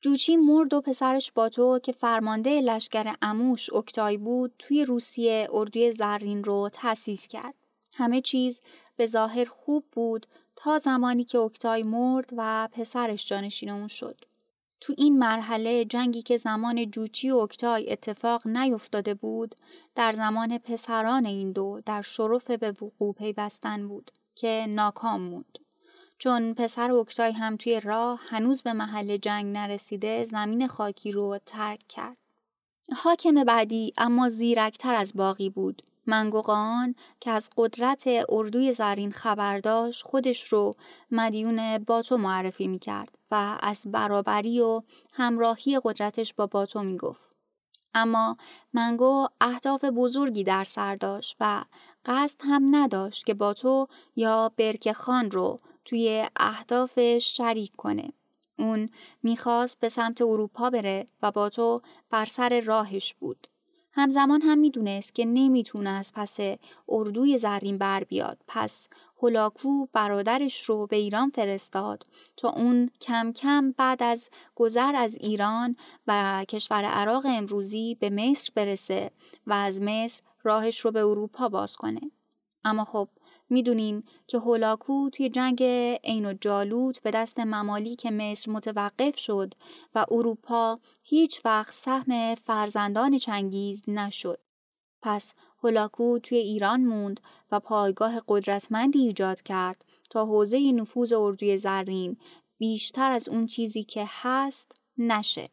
جوچی 0.00 0.36
مرد 0.36 0.74
و 0.74 0.80
پسرش 0.80 1.32
باتو 1.32 1.78
که 1.78 1.92
فرمانده 1.92 2.60
لشکر 2.60 3.14
اموش 3.22 3.72
اکتای 3.72 4.16
بود 4.16 4.54
توی 4.58 4.84
روسیه 4.84 5.48
اردوی 5.52 5.92
زرین 5.92 6.44
رو 6.44 6.68
تأسیس 6.72 7.28
کرد. 7.28 7.54
همه 7.96 8.20
چیز 8.20 8.60
به 8.96 9.06
ظاهر 9.06 9.44
خوب 9.44 9.84
بود 9.92 10.26
تا 10.56 10.78
زمانی 10.78 11.24
که 11.24 11.38
اکتای 11.38 11.82
مرد 11.82 12.30
و 12.36 12.68
پسرش 12.72 13.26
جانشین 13.26 13.70
اون 13.70 13.88
شد. 13.88 14.20
تو 14.80 14.94
این 14.96 15.18
مرحله 15.18 15.84
جنگی 15.84 16.22
که 16.22 16.36
زمان 16.36 16.90
جوچی 16.90 17.30
و 17.30 17.36
اکتای 17.36 17.92
اتفاق 17.92 18.46
نیفتاده 18.46 19.14
بود 19.14 19.54
در 19.94 20.12
زمان 20.12 20.58
پسران 20.58 21.26
این 21.26 21.52
دو 21.52 21.80
در 21.86 22.02
شرف 22.02 22.50
به 22.50 22.70
وقوع 22.82 23.14
پیوستن 23.14 23.88
بود 23.88 24.10
که 24.34 24.66
ناکام 24.68 25.20
موند. 25.20 25.58
چون 26.18 26.54
پسر 26.54 26.92
اکتای 26.92 27.32
هم 27.32 27.56
توی 27.56 27.80
راه 27.80 28.20
هنوز 28.28 28.62
به 28.62 28.72
محل 28.72 29.16
جنگ 29.16 29.46
نرسیده 29.56 30.24
زمین 30.24 30.66
خاکی 30.66 31.12
رو 31.12 31.38
ترک 31.46 31.80
کرد. 31.88 32.16
حاکم 32.96 33.44
بعدی 33.44 33.92
اما 33.96 34.28
زیرکتر 34.28 34.94
از 34.94 35.12
باقی 35.16 35.50
بود. 35.50 35.82
منگوقان 36.06 36.94
که 37.20 37.30
از 37.30 37.50
قدرت 37.56 38.04
اردوی 38.28 38.72
زرین 38.72 39.12
خبر 39.12 39.58
داشت 39.58 40.02
خودش 40.02 40.44
رو 40.44 40.72
مدیون 41.10 41.78
باتو 41.78 42.16
معرفی 42.16 42.68
می 42.68 42.78
کرد 42.78 43.18
و 43.30 43.58
از 43.60 43.86
برابری 43.92 44.60
و 44.60 44.82
همراهی 45.12 45.80
قدرتش 45.84 46.34
با 46.34 46.46
باتو 46.46 46.82
می 46.82 46.96
گفت. 46.96 47.36
اما 47.94 48.36
منگو 48.72 49.28
اهداف 49.40 49.84
بزرگی 49.84 50.44
در 50.44 50.64
سر 50.64 50.94
داشت 50.94 51.36
و 51.40 51.64
قصد 52.04 52.40
هم 52.44 52.76
نداشت 52.76 53.26
که 53.26 53.34
باتو 53.34 53.88
یا 54.16 54.52
برک 54.56 54.92
خان 54.92 55.30
رو 55.30 55.56
توی 55.88 56.28
اهدافش 56.36 57.32
شریک 57.36 57.72
کنه. 57.76 58.12
اون 58.58 58.88
می‌خواست 59.22 59.80
به 59.80 59.88
سمت 59.88 60.22
اروپا 60.22 60.70
بره 60.70 61.06
و 61.22 61.30
با 61.30 61.48
تو 61.48 61.80
بر 62.10 62.24
سر 62.24 62.60
راهش 62.60 63.14
بود. 63.14 63.46
همزمان 63.92 64.42
هم 64.42 64.58
می‌دونست 64.58 65.14
که 65.14 65.24
نمی‌تونه 65.24 65.90
از 65.90 66.12
پس 66.14 66.38
اردوی 66.88 67.38
زرین 67.38 67.78
بر 67.78 68.04
بیاد. 68.04 68.38
پس 68.48 68.88
هولاکو 69.22 69.86
برادرش 69.92 70.62
رو 70.62 70.86
به 70.86 70.96
ایران 70.96 71.30
فرستاد 71.30 72.06
تا 72.36 72.50
اون 72.50 72.90
کم 73.00 73.32
کم 73.32 73.72
بعد 73.72 74.02
از 74.02 74.30
گذر 74.54 74.94
از 74.96 75.14
ایران 75.14 75.76
و 76.06 76.44
کشور 76.48 76.84
عراق 76.84 77.26
امروزی 77.26 77.94
به 78.00 78.10
مصر 78.10 78.52
برسه 78.54 79.10
و 79.46 79.52
از 79.52 79.82
مصر 79.82 80.22
راهش 80.42 80.80
رو 80.80 80.90
به 80.90 81.00
اروپا 81.00 81.48
باز 81.48 81.76
کنه. 81.76 82.00
اما 82.64 82.84
خب 82.84 83.08
می‌دونیم 83.50 84.04
که 84.26 84.38
هولاکو 84.38 85.10
توی 85.10 85.28
جنگ 85.28 85.62
عین 86.04 86.26
و 86.26 86.34
جالوت 86.40 87.02
به 87.02 87.10
دست 87.10 87.40
ممالیک 87.40 88.06
مصر 88.06 88.50
متوقف 88.50 89.18
شد 89.18 89.54
و 89.94 90.06
اروپا 90.10 90.80
هیچ 91.02 91.40
وقت 91.44 91.72
سهم 91.72 92.34
فرزندان 92.34 93.18
چنگیز 93.18 93.82
نشد. 93.88 94.40
پس 95.02 95.34
هولاکو 95.62 96.18
توی 96.18 96.38
ایران 96.38 96.80
موند 96.80 97.20
و 97.50 97.60
پایگاه 97.60 98.22
قدرتمندی 98.28 98.98
ایجاد 98.98 99.42
کرد 99.42 99.84
تا 100.10 100.26
حوزه 100.26 100.72
نفوذ 100.72 101.12
اردوی 101.12 101.56
زرین 101.56 102.16
بیشتر 102.58 103.10
از 103.10 103.28
اون 103.28 103.46
چیزی 103.46 103.82
که 103.82 104.04
هست 104.08 104.80
نشه. 104.98 105.48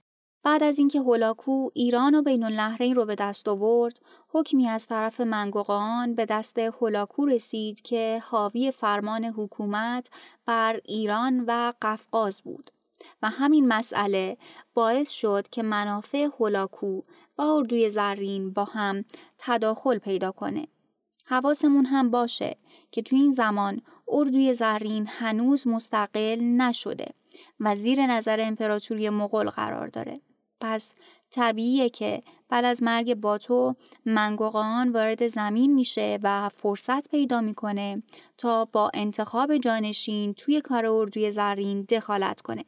بعد 0.45 0.63
از 0.63 0.79
اینکه 0.79 0.99
هولاکو 0.99 1.69
ایران 1.73 2.15
و 2.15 2.21
بین 2.21 2.43
النهرین 2.43 2.95
رو 2.95 3.05
به 3.05 3.15
دست 3.15 3.47
آورد، 3.47 3.99
حکمی 4.29 4.67
از 4.67 4.87
طرف 4.87 5.21
منگوقان 5.21 6.15
به 6.15 6.25
دست 6.25 6.59
هولاکو 6.59 7.25
رسید 7.25 7.81
که 7.81 8.21
حاوی 8.25 8.71
فرمان 8.71 9.25
حکومت 9.25 10.09
بر 10.45 10.79
ایران 10.85 11.43
و 11.47 11.73
قفقاز 11.81 12.41
بود 12.41 12.71
و 13.21 13.29
همین 13.29 13.67
مسئله 13.67 14.37
باعث 14.73 15.09
شد 15.09 15.47
که 15.47 15.63
منافع 15.63 16.27
هولاکو 16.39 17.01
و 17.37 17.41
اردوی 17.41 17.89
زرین 17.89 18.53
با 18.53 18.65
هم 18.65 19.05
تداخل 19.37 19.97
پیدا 19.97 20.31
کنه. 20.31 20.67
حواسمون 21.25 21.85
هم 21.85 22.11
باشه 22.11 22.57
که 22.91 23.01
تو 23.01 23.15
این 23.15 23.31
زمان 23.31 23.81
اردوی 24.07 24.53
زرین 24.53 25.07
هنوز 25.09 25.67
مستقل 25.67 26.39
نشده 26.41 27.07
و 27.59 27.75
زیر 27.75 28.05
نظر 28.05 28.39
امپراتوری 28.41 29.09
مغول 29.09 29.49
قرار 29.49 29.87
داره. 29.87 30.21
پس 30.61 30.95
طبیعیه 31.31 31.89
که 31.89 32.23
بعد 32.49 32.65
از 32.65 32.83
مرگ 32.83 33.15
باتو 33.15 33.75
منگوقان 34.05 34.91
وارد 34.91 35.27
زمین 35.27 35.73
میشه 35.73 36.19
و 36.23 36.49
فرصت 36.49 37.09
پیدا 37.09 37.41
می‌کنه 37.41 38.03
تا 38.37 38.65
با 38.65 38.91
انتخاب 38.93 39.57
جانشین 39.57 40.33
توی 40.33 40.61
کار 40.61 40.85
اردوی 40.85 41.31
زرین 41.31 41.81
دخالت 41.81 42.41
کنه. 42.41 42.65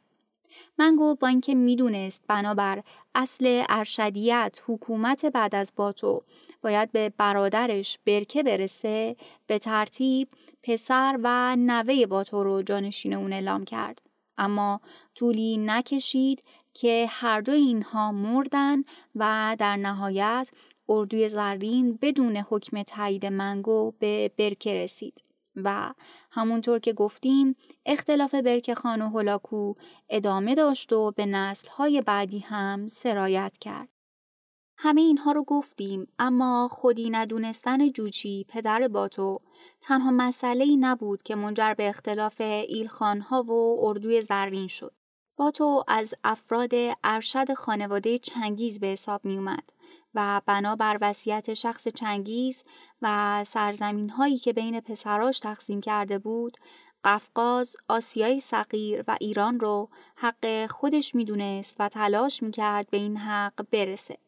منگو 0.78 1.14
با 1.14 1.28
اینکه 1.28 1.54
می‌دونست 1.54 2.24
بنابر 2.28 2.82
اصل 3.14 3.64
ارشدیت 3.68 4.60
حکومت 4.66 5.26
بعد 5.26 5.54
از 5.54 5.72
باتو 5.76 6.22
باید 6.62 6.92
به 6.92 7.12
برادرش 7.16 7.98
برکه 8.06 8.42
برسه 8.42 9.16
به 9.46 9.58
ترتیب 9.58 10.28
پسر 10.62 11.18
و 11.22 11.56
نوه 11.56 12.06
باتو 12.06 12.44
رو 12.44 12.62
جانشین 12.62 13.14
اون 13.14 13.32
اعلام 13.32 13.64
کرد. 13.64 14.02
اما 14.38 14.80
طولی 15.14 15.56
نکشید 15.56 16.42
که 16.80 17.06
هر 17.08 17.40
دو 17.40 17.52
اینها 17.52 18.12
مردن 18.12 18.84
و 19.14 19.56
در 19.58 19.76
نهایت 19.76 20.50
اردوی 20.88 21.28
زرین 21.28 21.98
بدون 22.02 22.36
حکم 22.36 22.82
تایید 22.82 23.26
منگو 23.26 23.92
به 23.98 24.30
برکه 24.38 24.74
رسید. 24.74 25.22
و 25.56 25.94
همونطور 26.30 26.78
که 26.78 26.92
گفتیم 26.92 27.56
اختلاف 27.86 28.34
برکه 28.34 28.74
خان 28.74 29.02
و 29.02 29.08
هولاکو 29.08 29.74
ادامه 30.08 30.54
داشت 30.54 30.92
و 30.92 31.10
به 31.10 31.26
نسلهای 31.26 32.02
بعدی 32.02 32.38
هم 32.38 32.86
سرایت 32.86 33.58
کرد. 33.60 33.88
همه 34.76 35.00
اینها 35.00 35.32
رو 35.32 35.44
گفتیم 35.44 36.06
اما 36.18 36.68
خودی 36.70 37.10
ندونستن 37.10 37.92
جوچی 37.92 38.46
پدر 38.48 38.88
باتو 38.88 39.40
تنها 39.80 40.10
مسئله 40.10 40.64
ای 40.64 40.76
نبود 40.76 41.22
که 41.22 41.34
منجر 41.34 41.74
به 41.74 41.88
اختلاف 41.88 42.40
ایلخانها 42.40 43.42
و 43.42 43.76
اردوی 43.80 44.20
زرین 44.20 44.66
شد. 44.66 44.97
باتو 45.38 45.84
از 45.88 46.14
افراد 46.24 46.70
ارشد 47.04 47.54
خانواده 47.54 48.18
چنگیز 48.18 48.80
به 48.80 48.86
حساب 48.86 49.24
می 49.24 49.36
اومد 49.36 49.72
و 50.14 50.40
بنابر 50.46 50.98
وصیت 51.00 51.54
شخص 51.54 51.88
چنگیز 51.88 52.64
و 53.02 53.44
سرزمین 53.44 54.10
هایی 54.10 54.36
که 54.36 54.52
بین 54.52 54.80
پسراش 54.80 55.40
تقسیم 55.40 55.80
کرده 55.80 56.18
بود 56.18 56.56
قفقاز، 57.04 57.76
آسیای 57.88 58.40
صغیر 58.40 59.04
و 59.08 59.16
ایران 59.20 59.60
رو 59.60 59.88
حق 60.16 60.66
خودش 60.66 61.14
می‌دونست 61.14 61.76
و 61.78 61.88
تلاش 61.88 62.42
می‌کرد 62.42 62.90
به 62.90 62.96
این 62.96 63.16
حق 63.16 63.66
برسه. 63.70 64.18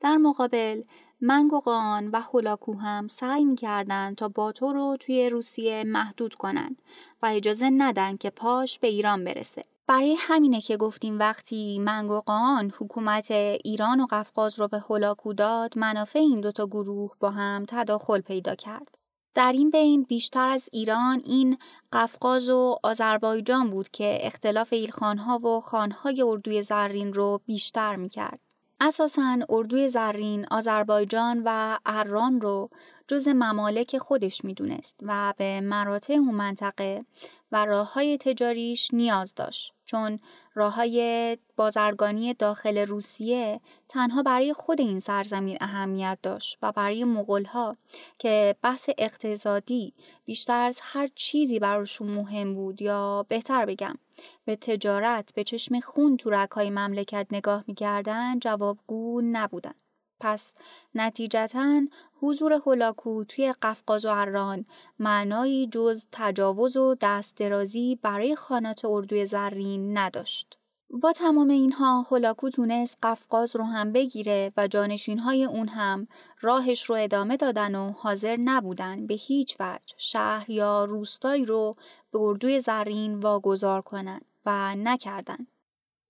در 0.00 0.16
مقابل 0.16 0.82
منگوقان 1.20 2.08
و 2.08 2.20
هولاکو 2.20 2.74
هم 2.74 3.08
سعی 3.08 3.44
می‌کردند 3.44 4.16
تا 4.16 4.28
باتو 4.28 4.72
رو 4.72 4.96
توی 5.00 5.28
روسیه 5.30 5.84
محدود 5.84 6.34
کنند 6.34 6.82
و 7.22 7.26
اجازه 7.26 7.70
ندن 7.70 8.16
که 8.16 8.30
پاش 8.30 8.78
به 8.78 8.88
ایران 8.88 9.24
برسه. 9.24 9.64
برای 9.90 10.16
همینه 10.18 10.60
که 10.60 10.76
گفتیم 10.76 11.18
وقتی 11.18 11.78
منگوقان 11.78 12.72
حکومت 12.78 13.30
ایران 13.64 14.00
و 14.00 14.06
قفقاز 14.10 14.60
رو 14.60 14.68
به 14.68 14.78
هولاکو 14.78 15.32
داد 15.32 15.78
منافع 15.78 16.18
این 16.18 16.40
دوتا 16.40 16.66
گروه 16.66 17.16
با 17.20 17.30
هم 17.30 17.64
تداخل 17.68 18.20
پیدا 18.20 18.54
کرد. 18.54 18.94
در 19.34 19.52
این 19.52 19.70
بین 19.70 20.02
بیشتر 20.02 20.48
از 20.48 20.68
ایران 20.72 21.22
این 21.24 21.58
قفقاز 21.92 22.48
و 22.48 22.76
آذربایجان 22.82 23.70
بود 23.70 23.88
که 23.88 24.18
اختلاف 24.20 24.72
ایلخانها 24.72 25.38
و 25.38 25.60
خانهای 25.60 26.22
اردوی 26.22 26.62
زرین 26.62 27.12
رو 27.12 27.40
بیشتر 27.46 27.96
می‌کرد. 27.96 28.40
اساساً 28.80 29.38
اردوی 29.48 29.88
زرین 29.88 30.46
آذربایجان 30.50 31.42
و 31.44 31.78
اران 31.86 32.40
رو 32.40 32.70
جز 33.08 33.28
ممالک 33.28 33.98
خودش 33.98 34.44
می‌دونست 34.44 35.00
و 35.02 35.34
به 35.36 35.60
مراتع 35.60 36.12
اون 36.12 36.34
منطقه 36.34 37.04
و 37.52 37.64
راه 37.64 37.92
های 37.92 38.18
تجاریش 38.18 38.94
نیاز 38.94 39.34
داشت 39.34 39.72
چون 39.84 40.18
راه 40.54 40.74
های 40.74 41.38
بازرگانی 41.56 42.34
داخل 42.34 42.78
روسیه 42.78 43.60
تنها 43.88 44.22
برای 44.22 44.52
خود 44.52 44.80
این 44.80 44.98
سرزمین 44.98 45.58
اهمیت 45.60 46.18
داشت 46.22 46.58
و 46.62 46.72
برای 46.72 47.04
مغول 47.04 47.44
ها 47.44 47.76
که 48.18 48.56
بحث 48.62 48.90
اقتصادی 48.98 49.94
بیشتر 50.24 50.60
از 50.60 50.80
هر 50.82 51.08
چیزی 51.14 51.58
براشون 51.58 52.10
مهم 52.10 52.54
بود 52.54 52.82
یا 52.82 53.26
بهتر 53.28 53.64
بگم. 53.66 53.94
به 54.44 54.56
تجارت 54.56 55.34
به 55.34 55.44
چشم 55.44 55.80
خون 55.80 56.16
تو 56.16 56.30
رکای 56.30 56.70
مملکت 56.70 57.26
نگاه 57.30 57.64
می‌کردن 57.66 58.38
جوابگو 58.38 59.20
نبودن. 59.24 59.74
پس 60.20 60.54
نتیجتا 60.94 61.80
حضور 62.20 62.52
هولاکو 62.52 63.24
توی 63.24 63.52
قفقاز 63.62 64.04
و 64.04 64.08
اران 64.08 64.66
معنایی 64.98 65.66
جز 65.66 66.06
تجاوز 66.12 66.76
و 66.76 66.96
دست 67.00 67.36
درازی 67.36 67.98
برای 68.02 68.36
خانات 68.36 68.84
اردوی 68.84 69.26
زرین 69.26 69.98
نداشت. 69.98 70.59
با 70.92 71.12
تمام 71.12 71.48
اینها 71.48 72.00
هولاکو 72.00 72.50
تونست 72.50 72.98
قفقاز 73.02 73.56
رو 73.56 73.64
هم 73.64 73.92
بگیره 73.92 74.52
و 74.56 74.68
جانشین 74.68 75.18
های 75.18 75.44
اون 75.44 75.68
هم 75.68 76.08
راهش 76.40 76.82
رو 76.82 76.96
ادامه 76.96 77.36
دادن 77.36 77.74
و 77.74 77.92
حاضر 77.92 78.36
نبودن 78.36 79.06
به 79.06 79.14
هیچ 79.14 79.56
وجه 79.60 79.94
شهر 79.96 80.50
یا 80.50 80.84
روستایی 80.84 81.44
رو 81.44 81.76
به 82.10 82.18
اردوی 82.18 82.60
زرین 82.60 83.14
واگذار 83.14 83.80
کنن 83.80 84.20
و 84.46 84.74
نکردن. 84.76 85.46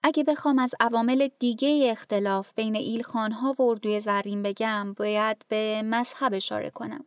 اگه 0.03 0.25
بخوام 0.25 0.59
از 0.59 0.75
عوامل 0.81 1.29
دیگه 1.39 1.89
اختلاف 1.91 2.55
بین 2.55 2.77
ایلخانها 2.77 3.55
و 3.59 3.63
اردوی 3.63 4.01
زرین 4.01 4.43
بگم 4.43 4.93
باید 4.93 5.45
به 5.49 5.83
مذهب 5.85 6.35
اشاره 6.35 6.71
کنم. 6.71 7.05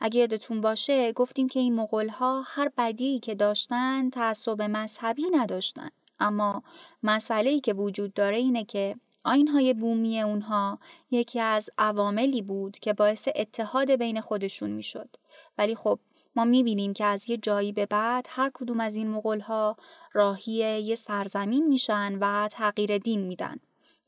اگه 0.00 0.20
یادتون 0.20 0.60
باشه 0.60 1.12
گفتیم 1.12 1.48
که 1.48 1.60
این 1.60 1.74
مغولها 1.74 2.42
هر 2.46 2.70
بدی 2.78 3.18
که 3.18 3.34
داشتن 3.34 4.10
تعصب 4.10 4.62
مذهبی 4.62 5.24
نداشتن. 5.32 5.90
اما 6.20 6.62
مسئله 7.02 7.60
که 7.60 7.74
وجود 7.74 8.14
داره 8.14 8.36
اینه 8.36 8.64
که 8.64 8.96
آینهای 9.24 9.74
بومی 9.74 10.20
اونها 10.20 10.78
یکی 11.10 11.40
از 11.40 11.70
عواملی 11.78 12.42
بود 12.42 12.78
که 12.78 12.92
باعث 12.92 13.28
اتحاد 13.34 13.90
بین 13.90 14.20
خودشون 14.20 14.70
می‌شد. 14.70 15.16
ولی 15.58 15.74
خب 15.74 15.98
ما 16.36 16.44
می‌بینیم 16.44 16.92
که 16.92 17.04
از 17.04 17.30
یه 17.30 17.36
جایی 17.36 17.72
به 17.72 17.86
بعد 17.86 18.26
هر 18.30 18.50
کدوم 18.54 18.80
از 18.80 18.96
این 18.96 19.10
مغولها 19.10 19.76
راهی 20.12 20.52
یه 20.82 20.94
سرزمین 20.94 21.66
میشن 21.66 22.18
و 22.20 22.48
تغییر 22.48 22.98
دین 22.98 23.20
میدن. 23.20 23.56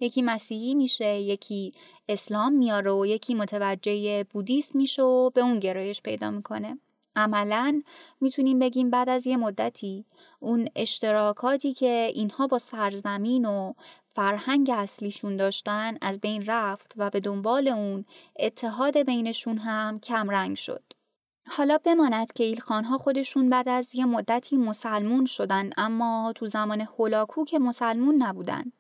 یکی 0.01 0.23
مسیحی 0.23 0.75
میشه، 0.75 1.21
یکی 1.21 1.73
اسلام 2.09 2.53
میاره 2.53 2.93
و 2.93 3.07
یکی 3.07 3.35
متوجه 3.35 4.25
بودیسم 4.25 4.79
میشه 4.79 5.03
و 5.03 5.31
به 5.31 5.41
اون 5.41 5.59
گرایش 5.59 6.03
پیدا 6.03 6.31
می‌کنه. 6.31 6.79
عملا 7.17 7.83
می‌تونیم 8.21 8.59
بگیم 8.59 8.91
بعد 8.91 9.09
از 9.09 9.27
یه 9.27 9.37
مدتی 9.37 10.05
اون 10.41 10.69
اشتراکاتی 10.77 11.73
که 11.73 12.11
اینها 12.15 12.47
با 12.47 12.59
سرزمین 12.59 13.45
و 13.45 13.73
فرهنگ 14.15 14.71
اصلیشون 14.75 15.37
داشتن 15.37 15.97
از 16.01 16.21
بین 16.21 16.45
رفت 16.47 16.93
و 16.97 17.11
به 17.11 17.21
دنبال 17.21 17.69
اون 17.69 18.05
اتحاد 18.39 19.07
بینشون 19.07 19.59
هم 19.59 20.01
کمرنگ 20.01 20.57
شد. 20.57 20.83
حالا 21.47 21.79
بماند 21.85 22.33
که 22.33 22.45
ایلخانها 22.45 22.99
خودشون 22.99 23.51
بعد 23.51 23.69
از 23.69 23.95
یه 23.95 24.05
مدتی 24.05 24.57
مسلمون 24.57 25.25
شدن 25.25 25.71
اما 25.77 26.33
تو 26.37 26.47
زمان 26.47 26.81
هولاکو 26.81 27.45
که 27.45 27.59
مسلمون 27.59 28.23
نبودن. 28.23 28.73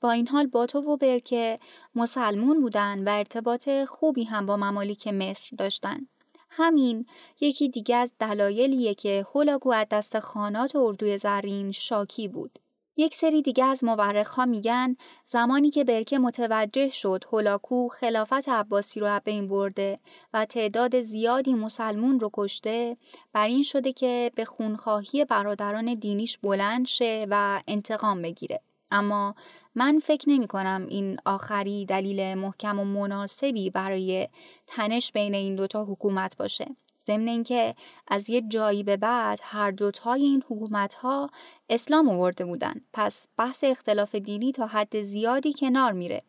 با 0.00 0.10
این 0.10 0.28
حال 0.28 0.46
باتو 0.46 0.78
و 0.78 0.96
برکه 0.96 1.58
مسلمون 1.94 2.60
بودن 2.60 3.04
و 3.04 3.08
ارتباط 3.08 3.68
خوبی 3.84 4.24
هم 4.24 4.46
با 4.46 4.56
ممالیک 4.56 5.08
مصر 5.08 5.56
داشتن. 5.56 6.06
همین 6.58 7.06
یکی 7.40 7.68
دیگه 7.68 7.96
از 7.96 8.14
دلایلیه 8.20 8.94
که 8.94 9.26
هولاکو 9.34 9.70
از 9.70 9.86
دست 9.90 10.18
خانات 10.18 10.76
اردوی 10.76 11.18
زرین 11.18 11.72
شاکی 11.72 12.28
بود. 12.28 12.58
یک 12.96 13.14
سری 13.14 13.42
دیگه 13.42 13.64
از 13.64 13.84
ها 14.36 14.46
میگن 14.46 14.96
زمانی 15.26 15.70
که 15.70 15.84
برکه 15.84 16.18
متوجه 16.18 16.90
شد 16.90 17.24
هولاکو 17.32 17.88
خلافت 17.88 18.48
عباسی 18.48 19.00
رو 19.00 19.20
بین 19.24 19.48
برده 19.48 19.98
و 20.34 20.44
تعداد 20.44 21.00
زیادی 21.00 21.54
مسلمون 21.54 22.20
رو 22.20 22.30
کشته 22.32 22.96
بر 23.32 23.46
این 23.46 23.62
شده 23.62 23.92
که 23.92 24.32
به 24.34 24.44
خونخواهی 24.44 25.24
برادران 25.24 25.94
دینیش 25.94 26.38
بلند 26.38 26.86
شه 26.86 27.26
و 27.30 27.62
انتقام 27.68 28.22
بگیره. 28.22 28.60
اما 28.90 29.34
من 29.78 29.98
فکر 29.98 30.30
نمی 30.30 30.46
کنم 30.46 30.86
این 30.88 31.18
آخری 31.24 31.86
دلیل 31.86 32.34
محکم 32.34 32.78
و 32.78 32.84
مناسبی 32.84 33.70
برای 33.70 34.28
تنش 34.66 35.12
بین 35.12 35.34
این 35.34 35.56
دوتا 35.56 35.84
حکومت 35.84 36.36
باشه. 36.36 36.66
ضمن 37.06 37.28
اینکه 37.28 37.74
از 38.08 38.30
یه 38.30 38.40
جایی 38.40 38.82
به 38.82 38.96
بعد 38.96 39.40
هر 39.42 39.70
دوتای 39.70 40.22
این 40.22 40.42
حکومت 40.48 40.94
ها 40.94 41.30
اسلام 41.70 42.08
آورده 42.08 42.44
بودن. 42.44 42.74
پس 42.92 43.28
بحث 43.36 43.64
اختلاف 43.64 44.14
دینی 44.14 44.52
تا 44.52 44.66
حد 44.66 45.00
زیادی 45.02 45.52
کنار 45.52 45.92
میره. 45.92 46.22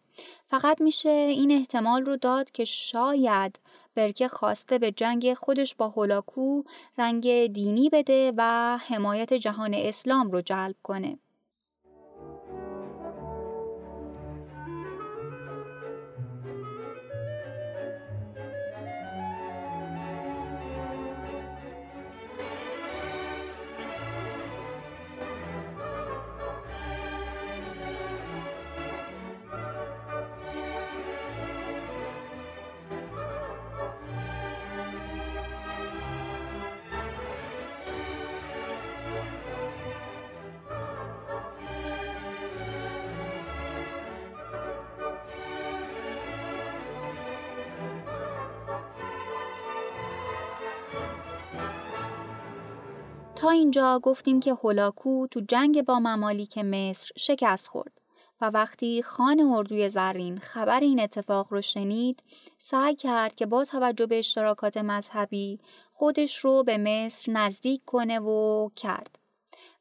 فقط 0.47 0.81
میشه 0.81 1.09
این 1.09 1.51
احتمال 1.51 2.05
رو 2.05 2.17
داد 2.17 2.51
که 2.51 2.65
شاید 2.65 3.59
برکه 3.95 4.27
خواسته 4.27 4.77
به 4.77 4.91
جنگ 4.91 5.33
خودش 5.33 5.75
با 5.75 5.89
هولاکو 5.89 6.63
رنگ 6.97 7.53
دینی 7.53 7.89
بده 7.89 8.33
و 8.37 8.77
حمایت 8.87 9.33
جهان 9.33 9.73
اسلام 9.73 10.31
رو 10.31 10.41
جلب 10.41 10.75
کنه. 10.83 11.17
تا 53.49 53.53
اینجا 53.53 53.99
گفتیم 54.03 54.39
که 54.39 54.53
هولاکو 54.53 55.27
تو 55.27 55.41
جنگ 55.47 55.85
با 55.85 55.99
ممالیک 55.99 56.57
مصر 56.57 57.11
شکست 57.17 57.67
خورد 57.67 58.01
و 58.41 58.49
وقتی 58.49 59.01
خان 59.01 59.39
اردوی 59.39 59.89
زرین 59.89 60.37
خبر 60.37 60.79
این 60.79 60.99
اتفاق 60.99 61.47
رو 61.53 61.61
شنید 61.61 62.23
سعی 62.57 62.95
کرد 62.95 63.35
که 63.35 63.45
با 63.45 63.63
توجه 63.63 64.05
به 64.05 64.19
اشتراکات 64.19 64.77
مذهبی 64.77 65.59
خودش 65.91 66.37
رو 66.37 66.63
به 66.63 66.77
مصر 66.77 67.31
نزدیک 67.31 67.81
کنه 67.85 68.19
و 68.19 68.69
کرد. 68.75 69.19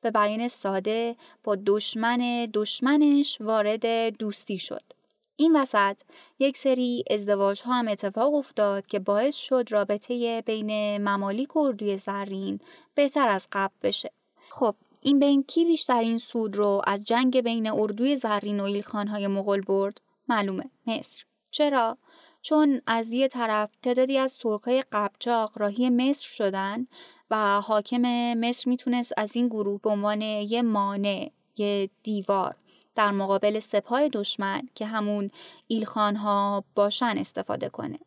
به 0.00 0.10
بیان 0.10 0.48
ساده 0.48 1.16
با 1.44 1.56
دشمن 1.66 2.48
دشمنش 2.54 3.40
وارد 3.40 4.16
دوستی 4.16 4.58
شد. 4.58 4.97
این 5.40 5.56
وسط 5.56 6.00
یک 6.38 6.56
سری 6.58 7.04
ازدواج 7.10 7.62
ها 7.62 7.72
هم 7.72 7.88
اتفاق 7.88 8.34
افتاد 8.34 8.86
که 8.86 8.98
باعث 8.98 9.36
شد 9.36 9.64
رابطه 9.70 10.42
بین 10.46 10.98
ممالیک 11.08 11.56
و 11.56 11.58
اردوی 11.58 11.96
زرین 11.96 12.60
بهتر 12.94 13.28
از 13.28 13.48
قبل 13.52 13.74
بشه. 13.82 14.10
خب 14.50 14.74
این 15.02 15.18
بین 15.18 15.42
کی 15.42 15.64
بیشتر 15.64 16.00
این 16.00 16.18
سود 16.18 16.56
رو 16.56 16.82
از 16.86 17.04
جنگ 17.04 17.40
بین 17.40 17.70
اردوی 17.70 18.16
زرین 18.16 18.60
و 18.60 18.64
ایلخانهای 18.64 19.26
مغول 19.26 19.60
برد؟ 19.60 20.00
معلومه 20.28 20.64
مصر. 20.86 21.24
چرا؟ 21.50 21.98
چون 22.42 22.80
از 22.86 23.12
یه 23.12 23.28
طرف 23.28 23.70
تعدادی 23.82 24.18
از 24.18 24.38
ترکای 24.38 24.84
قبچاق 24.92 25.52
راهی 25.58 25.90
مصر 25.90 26.28
شدن 26.30 26.86
و 27.30 27.60
حاکم 27.60 28.34
مصر 28.34 28.70
می‌تونست 28.70 29.12
از 29.16 29.36
این 29.36 29.48
گروه 29.48 29.80
به 29.80 29.90
عنوان 29.90 30.22
یه 30.22 30.62
مانع، 30.62 31.30
یه 31.56 31.90
دیوار 32.02 32.56
در 32.98 33.10
مقابل 33.10 33.58
سپاه 33.58 34.08
دشمن 34.08 34.68
که 34.74 34.86
همون 34.86 35.30
ایلخانها 35.66 36.64
باشن 36.74 37.14
استفاده 37.18 37.68
کنه. 37.68 37.98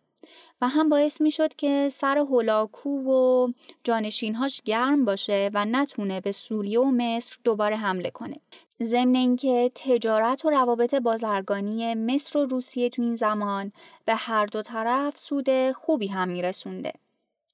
و 0.62 0.68
هم 0.68 0.90
باعث 0.90 1.22
می 1.22 1.32
شد 1.32 1.54
که 1.54 1.88
سر 1.92 2.18
هولاکو 2.18 2.90
و 2.90 3.48
جانشینهاش 3.84 4.62
گرم 4.66 5.06
باشه 5.06 5.50
و 5.54 5.66
نتونه 5.66 6.22
به 6.22 6.32
سوریه 6.32 6.80
و 6.80 6.92
مصر 6.92 7.38
دوباره 7.44 7.76
حمله 7.76 8.10
کنه. 8.10 8.38
ضمن 8.84 9.16
اینکه 9.16 9.72
تجارت 9.76 10.46
و 10.46 10.50
روابط 10.50 10.96
بازرگانی 10.96 11.96
مصر 11.96 12.40
و 12.40 12.46
روسیه 12.46 12.90
تو 12.90 13.02
این 13.02 13.16
زمان 13.16 13.72
به 14.06 14.16
هر 14.16 14.46
دو 14.46 14.62
طرف 14.62 15.18
سود 15.18 15.72
خوبی 15.72 16.08
هم 16.08 16.30
میرسونده. 16.30 16.94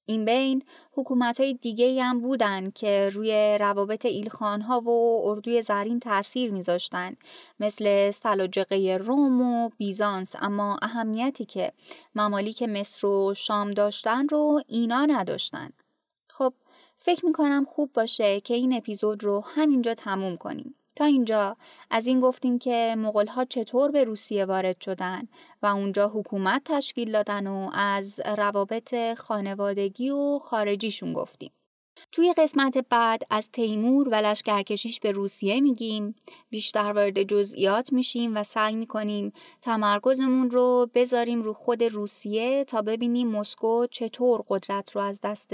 این 0.09 0.25
بین 0.25 0.63
حکومت 0.93 1.39
های 1.39 1.53
دیگه 1.53 2.03
هم 2.03 2.19
بودن 2.19 2.71
که 2.71 3.09
روی 3.09 3.57
روابط 3.59 4.05
ایلخانها 4.05 4.81
و 4.81 5.21
اردوی 5.25 5.61
زرین 5.61 5.99
تأثیر 5.99 6.51
میذاشتن 6.51 7.15
مثل 7.59 8.11
سلاجقه 8.11 8.97
روم 9.01 9.41
و 9.41 9.69
بیزانس 9.77 10.35
اما 10.39 10.79
اهمیتی 10.81 11.45
که 11.45 11.71
ممالیک 12.15 12.63
مصر 12.63 13.07
و 13.07 13.33
شام 13.33 13.71
داشتن 13.71 14.27
رو 14.27 14.61
اینا 14.67 15.05
نداشتن. 15.05 15.69
خب 16.27 16.53
فکر 16.97 17.25
می‌کنم 17.25 17.65
خوب 17.67 17.93
باشه 17.93 18.39
که 18.39 18.53
این 18.53 18.73
اپیزود 18.73 19.23
رو 19.23 19.43
همینجا 19.45 19.93
تموم 19.93 20.37
کنیم. 20.37 20.75
تا 20.97 21.05
اینجا. 21.05 21.57
از 21.89 22.07
این 22.07 22.19
گفتیم 22.19 22.59
که 22.59 22.95
ها 23.35 23.45
چطور 23.45 23.91
به 23.91 24.03
روسیه 24.03 24.45
وارد 24.45 24.81
شدن 24.81 25.27
و 25.61 25.65
اونجا 25.65 26.11
حکومت 26.13 26.61
تشکیل 26.65 27.11
دادن 27.11 27.47
و 27.47 27.69
از 27.73 28.21
روابط 28.37 28.95
خانوادگی 29.17 30.09
و 30.09 30.39
خارجیشون 30.39 31.13
گفتیم. 31.13 31.51
توی 32.11 32.33
قسمت 32.37 32.77
بعد 32.89 33.21
از 33.29 33.51
تیمور 33.51 34.09
و 34.09 34.15
لشکرکشیش 34.15 34.99
به 34.99 35.11
روسیه 35.11 35.61
میگیم. 35.61 36.15
بیشتر 36.49 36.91
وارد 36.91 37.23
جزئیات 37.23 37.93
میشیم 37.93 38.37
و 38.37 38.43
سعی 38.43 38.75
می‌کنیم 38.75 39.33
تمرکزمون 39.61 40.51
رو 40.51 40.89
بذاریم 40.93 41.41
رو 41.41 41.53
خود 41.53 41.83
روسیه 41.83 42.63
تا 42.63 42.81
ببینیم 42.81 43.27
مسکو 43.27 43.85
چطور 43.91 44.43
قدرت 44.47 44.91
رو 44.95 45.01
از 45.01 45.21
دست 45.21 45.53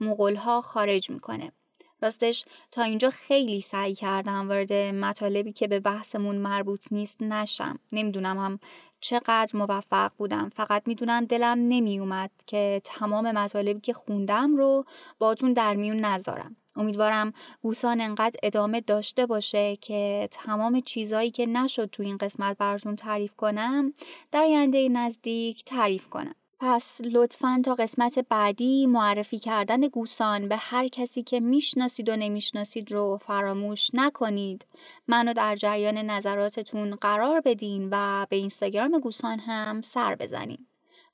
مغولها 0.00 0.60
خارج 0.60 1.10
می‌کنه. 1.10 1.52
راستش 2.02 2.44
تا 2.70 2.82
اینجا 2.82 3.10
خیلی 3.10 3.60
سعی 3.60 3.94
کردم 3.94 4.48
وارد 4.48 4.72
مطالبی 4.72 5.52
که 5.52 5.68
به 5.68 5.80
بحثمون 5.80 6.36
مربوط 6.36 6.86
نیست 6.90 7.22
نشم. 7.22 7.78
نمی‌دونم 7.92 8.38
هم 8.38 8.58
چقدر 9.00 9.50
موفق 9.54 10.12
بودم. 10.16 10.50
فقط 10.56 10.82
می‌دونم 10.86 11.24
دلم 11.24 11.58
نمیومد 11.58 12.30
که 12.46 12.80
تمام 12.84 13.32
مطالبی 13.32 13.80
که 13.80 13.92
خوندم 13.92 14.56
رو 14.56 14.84
باتون 15.18 15.52
در 15.52 15.74
میون 15.76 16.00
نذارم. 16.00 16.56
امیدوارم 16.76 17.32
گوسان 17.62 18.00
انقدر 18.00 18.36
ادامه 18.42 18.80
داشته 18.80 19.26
باشه 19.26 19.76
که 19.76 20.28
تمام 20.32 20.80
چیزایی 20.80 21.30
که 21.30 21.46
نشد 21.46 21.90
تو 21.90 22.02
این 22.02 22.16
قسمت 22.16 22.58
براتون 22.58 22.96
تعریف 22.96 23.36
کنم 23.36 23.94
در 24.32 24.42
آینده 24.42 24.88
نزدیک 24.88 25.64
تعریف 25.64 26.08
کنم. 26.08 26.34
پس 26.62 27.00
لطفا 27.04 27.62
تا 27.64 27.74
قسمت 27.74 28.18
بعدی 28.18 28.86
معرفی 28.86 29.38
کردن 29.38 29.80
گوسان 29.80 30.48
به 30.48 30.56
هر 30.56 30.88
کسی 30.88 31.22
که 31.22 31.40
می‌شناسید 31.40 32.08
و 32.08 32.16
نمی‌شناسید 32.16 32.92
رو 32.92 33.18
فراموش 33.22 33.90
نکنید. 33.94 34.66
منو 35.08 35.32
در 35.32 35.56
جریان 35.56 35.98
نظراتتون 35.98 36.94
قرار 36.94 37.40
بدین 37.40 37.88
و 37.92 38.26
به 38.30 38.36
اینستاگرام 38.36 38.98
گوسان 38.98 39.38
هم 39.38 39.82
سر 39.82 40.14
بزنین. 40.14 40.66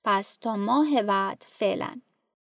پس 0.04 0.36
تا 0.36 0.56
ماه 0.56 1.02
بعد 1.02 1.44
فعلا 1.46 2.00